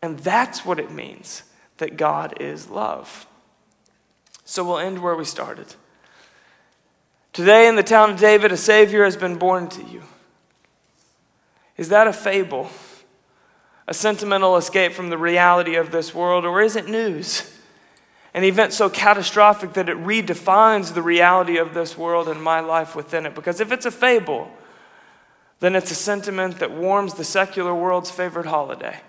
And 0.00 0.20
that's 0.20 0.64
what 0.64 0.78
it 0.78 0.92
means 0.92 1.42
that 1.78 1.96
God 1.96 2.40
is 2.40 2.70
love. 2.70 3.26
So 4.44 4.62
we'll 4.62 4.78
end 4.78 5.02
where 5.02 5.16
we 5.16 5.24
started. 5.24 5.74
Today, 7.32 7.66
in 7.66 7.74
the 7.74 7.82
town 7.82 8.10
of 8.10 8.20
David, 8.20 8.52
a 8.52 8.56
Savior 8.56 9.04
has 9.04 9.16
been 9.16 9.34
born 9.36 9.68
to 9.70 9.82
you. 9.82 10.02
Is 11.76 11.88
that 11.88 12.06
a 12.06 12.12
fable? 12.12 12.70
A 13.86 13.94
sentimental 13.94 14.56
escape 14.56 14.92
from 14.92 15.10
the 15.10 15.18
reality 15.18 15.74
of 15.74 15.90
this 15.90 16.14
world, 16.14 16.44
or 16.44 16.60
is 16.60 16.76
it 16.76 16.88
news? 16.88 17.58
An 18.34 18.44
event 18.44 18.72
so 18.72 18.88
catastrophic 18.88 19.74
that 19.74 19.88
it 19.88 19.96
redefines 19.98 20.94
the 20.94 21.02
reality 21.02 21.58
of 21.58 21.74
this 21.74 21.98
world 21.98 22.28
and 22.28 22.42
my 22.42 22.60
life 22.60 22.96
within 22.96 23.26
it. 23.26 23.34
Because 23.34 23.60
if 23.60 23.72
it's 23.72 23.84
a 23.84 23.90
fable, 23.90 24.50
then 25.60 25.76
it's 25.76 25.90
a 25.90 25.94
sentiment 25.94 26.58
that 26.58 26.70
warms 26.70 27.14
the 27.14 27.24
secular 27.24 27.74
world's 27.74 28.10
favorite 28.10 28.46
holiday. 28.46 29.00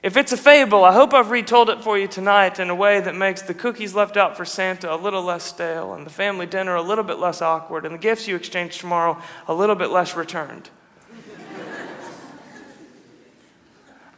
If 0.00 0.16
it's 0.16 0.30
a 0.30 0.36
fable, 0.36 0.84
I 0.84 0.92
hope 0.92 1.12
I've 1.12 1.32
retold 1.32 1.68
it 1.70 1.82
for 1.82 1.98
you 1.98 2.06
tonight 2.06 2.60
in 2.60 2.70
a 2.70 2.74
way 2.74 3.00
that 3.00 3.16
makes 3.16 3.42
the 3.42 3.52
cookies 3.52 3.96
left 3.96 4.16
out 4.16 4.36
for 4.36 4.44
Santa 4.44 4.94
a 4.94 4.96
little 4.96 5.22
less 5.22 5.42
stale, 5.42 5.92
and 5.92 6.06
the 6.06 6.10
family 6.10 6.46
dinner 6.46 6.76
a 6.76 6.82
little 6.82 7.02
bit 7.02 7.18
less 7.18 7.42
awkward, 7.42 7.84
and 7.84 7.96
the 7.96 7.98
gifts 7.98 8.28
you 8.28 8.36
exchange 8.36 8.78
tomorrow 8.78 9.20
a 9.48 9.54
little 9.54 9.74
bit 9.74 9.90
less 9.90 10.14
returned. 10.14 10.70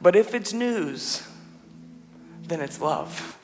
But 0.03 0.17
if 0.17 0.35
it's 0.35 0.53
news, 0.53 1.27
then 2.43 2.61
it's 2.61 2.81
love. 2.81 3.37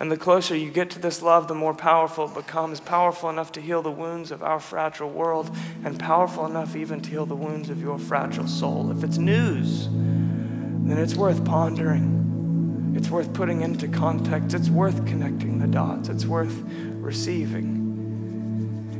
And 0.00 0.10
the 0.10 0.16
closer 0.16 0.56
you 0.56 0.70
get 0.70 0.90
to 0.90 0.98
this 0.98 1.22
love, 1.22 1.46
the 1.46 1.54
more 1.54 1.74
powerful 1.74 2.26
it 2.28 2.34
becomes. 2.34 2.80
Powerful 2.80 3.30
enough 3.30 3.52
to 3.52 3.60
heal 3.60 3.80
the 3.80 3.90
wounds 3.90 4.30
of 4.30 4.42
our 4.42 4.58
fragile 4.58 5.08
world, 5.08 5.54
and 5.84 5.98
powerful 5.98 6.46
enough 6.46 6.74
even 6.74 7.00
to 7.02 7.10
heal 7.10 7.26
the 7.26 7.36
wounds 7.36 7.70
of 7.70 7.80
your 7.80 7.98
fragile 7.98 8.48
soul. 8.48 8.90
If 8.90 9.04
it's 9.04 9.18
news, 9.18 9.88
then 9.88 10.98
it's 10.98 11.14
worth 11.14 11.44
pondering. 11.44 12.94
It's 12.96 13.08
worth 13.08 13.32
putting 13.32 13.62
into 13.62 13.88
context. 13.88 14.54
It's 14.54 14.68
worth 14.68 15.06
connecting 15.06 15.58
the 15.58 15.66
dots. 15.66 16.08
It's 16.08 16.26
worth 16.26 16.62
receiving. 17.00 17.83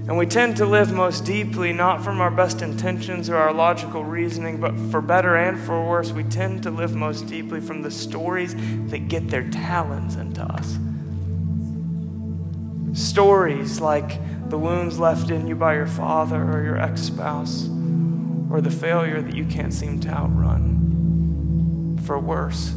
And 0.06 0.18
we 0.18 0.26
tend 0.26 0.58
to 0.58 0.66
live 0.66 0.92
most 0.92 1.24
deeply 1.24 1.72
not 1.72 2.04
from 2.04 2.20
our 2.20 2.30
best 2.30 2.60
intentions 2.60 3.30
or 3.30 3.36
our 3.36 3.54
logical 3.54 4.04
reasoning, 4.04 4.60
but 4.60 4.78
for 4.90 5.00
better 5.00 5.34
and 5.36 5.58
for 5.58 5.82
worse, 5.82 6.12
we 6.12 6.24
tend 6.24 6.62
to 6.64 6.70
live 6.70 6.94
most 6.94 7.26
deeply 7.26 7.58
from 7.58 7.80
the 7.80 7.90
stories 7.90 8.54
that 8.90 9.08
get 9.08 9.28
their 9.28 9.48
talons 9.48 10.16
into 10.16 10.42
us. 10.42 10.78
Stories 12.92 13.80
like 13.80 14.20
the 14.50 14.58
wounds 14.58 14.98
left 14.98 15.30
in 15.30 15.46
you 15.46 15.56
by 15.56 15.74
your 15.74 15.86
father 15.86 16.42
or 16.52 16.62
your 16.62 16.78
ex 16.78 17.00
spouse, 17.00 17.66
or 18.50 18.60
the 18.60 18.70
failure 18.70 19.22
that 19.22 19.34
you 19.34 19.46
can't 19.46 19.72
seem 19.72 20.00
to 20.00 20.08
outrun. 20.08 21.98
For 22.04 22.18
worse, 22.18 22.74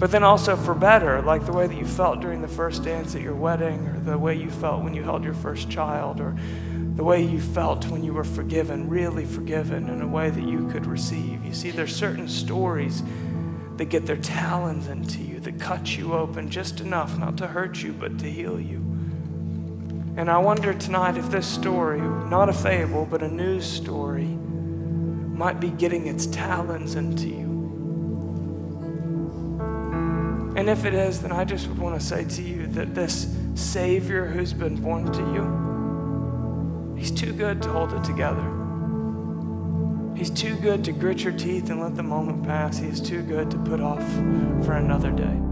but 0.00 0.10
then 0.10 0.24
also 0.24 0.56
for 0.56 0.74
better, 0.74 1.20
like 1.20 1.44
the 1.44 1.52
way 1.52 1.66
that 1.66 1.76
you 1.76 1.84
felt 1.84 2.20
during 2.20 2.40
the 2.40 2.48
first 2.48 2.82
dance 2.82 3.14
at 3.14 3.20
your 3.20 3.34
wedding, 3.34 3.86
or 3.86 4.00
the 4.00 4.16
way 4.16 4.34
you 4.34 4.50
felt 4.50 4.82
when 4.82 4.94
you 4.94 5.02
held 5.02 5.22
your 5.22 5.34
first 5.34 5.68
child, 5.68 6.22
or 6.22 6.34
the 6.96 7.04
way 7.04 7.22
you 7.22 7.38
felt 7.38 7.86
when 7.88 8.02
you 8.02 8.14
were 8.14 8.24
forgiven, 8.24 8.88
really 8.88 9.26
forgiven, 9.26 9.90
in 9.90 10.00
a 10.00 10.08
way 10.08 10.30
that 10.30 10.42
you 10.42 10.66
could 10.70 10.86
receive. 10.86 11.44
You 11.44 11.52
see, 11.52 11.70
there's 11.70 11.94
certain 11.94 12.28
stories 12.28 13.02
that 13.76 13.90
get 13.90 14.06
their 14.06 14.16
talons 14.16 14.88
into 14.88 15.22
you, 15.22 15.38
that 15.40 15.60
cut 15.60 15.98
you 15.98 16.14
open 16.14 16.48
just 16.48 16.80
enough, 16.80 17.18
not 17.18 17.36
to 17.36 17.46
hurt 17.46 17.82
you, 17.82 17.92
but 17.92 18.18
to 18.20 18.30
heal 18.30 18.58
you. 18.58 18.78
And 20.16 20.30
I 20.30 20.38
wonder 20.38 20.72
tonight 20.72 21.18
if 21.18 21.30
this 21.30 21.46
story, 21.46 22.00
not 22.00 22.48
a 22.48 22.54
fable, 22.54 23.04
but 23.04 23.22
a 23.22 23.28
news 23.28 23.66
story, 23.66 24.24
might 24.24 25.60
be 25.60 25.68
getting 25.68 26.06
its 26.06 26.24
talons 26.24 26.94
into 26.94 27.28
you 27.28 27.49
and 30.56 30.68
if 30.68 30.84
it 30.84 30.94
is, 30.94 31.20
then 31.22 31.32
I 31.32 31.44
just 31.44 31.66
would 31.68 31.78
want 31.78 31.98
to 32.00 32.04
say 32.04 32.24
to 32.24 32.42
you 32.42 32.66
that 32.68 32.94
this 32.94 33.34
Savior 33.54 34.26
who's 34.26 34.52
been 34.52 34.76
born 34.76 35.10
to 35.12 35.20
you, 35.20 36.96
He's 37.00 37.10
too 37.10 37.32
good 37.32 37.62
to 37.62 37.70
hold 37.70 37.94
it 37.94 38.04
together. 38.04 38.44
He's 40.14 40.28
too 40.28 40.54
good 40.56 40.84
to 40.84 40.92
grit 40.92 41.24
your 41.24 41.32
teeth 41.32 41.70
and 41.70 41.80
let 41.80 41.96
the 41.96 42.02
moment 42.02 42.44
pass. 42.44 42.76
He 42.76 42.88
is 42.88 43.00
too 43.00 43.22
good 43.22 43.50
to 43.52 43.56
put 43.56 43.80
off 43.80 44.06
for 44.66 44.74
another 44.74 45.10
day. 45.10 45.49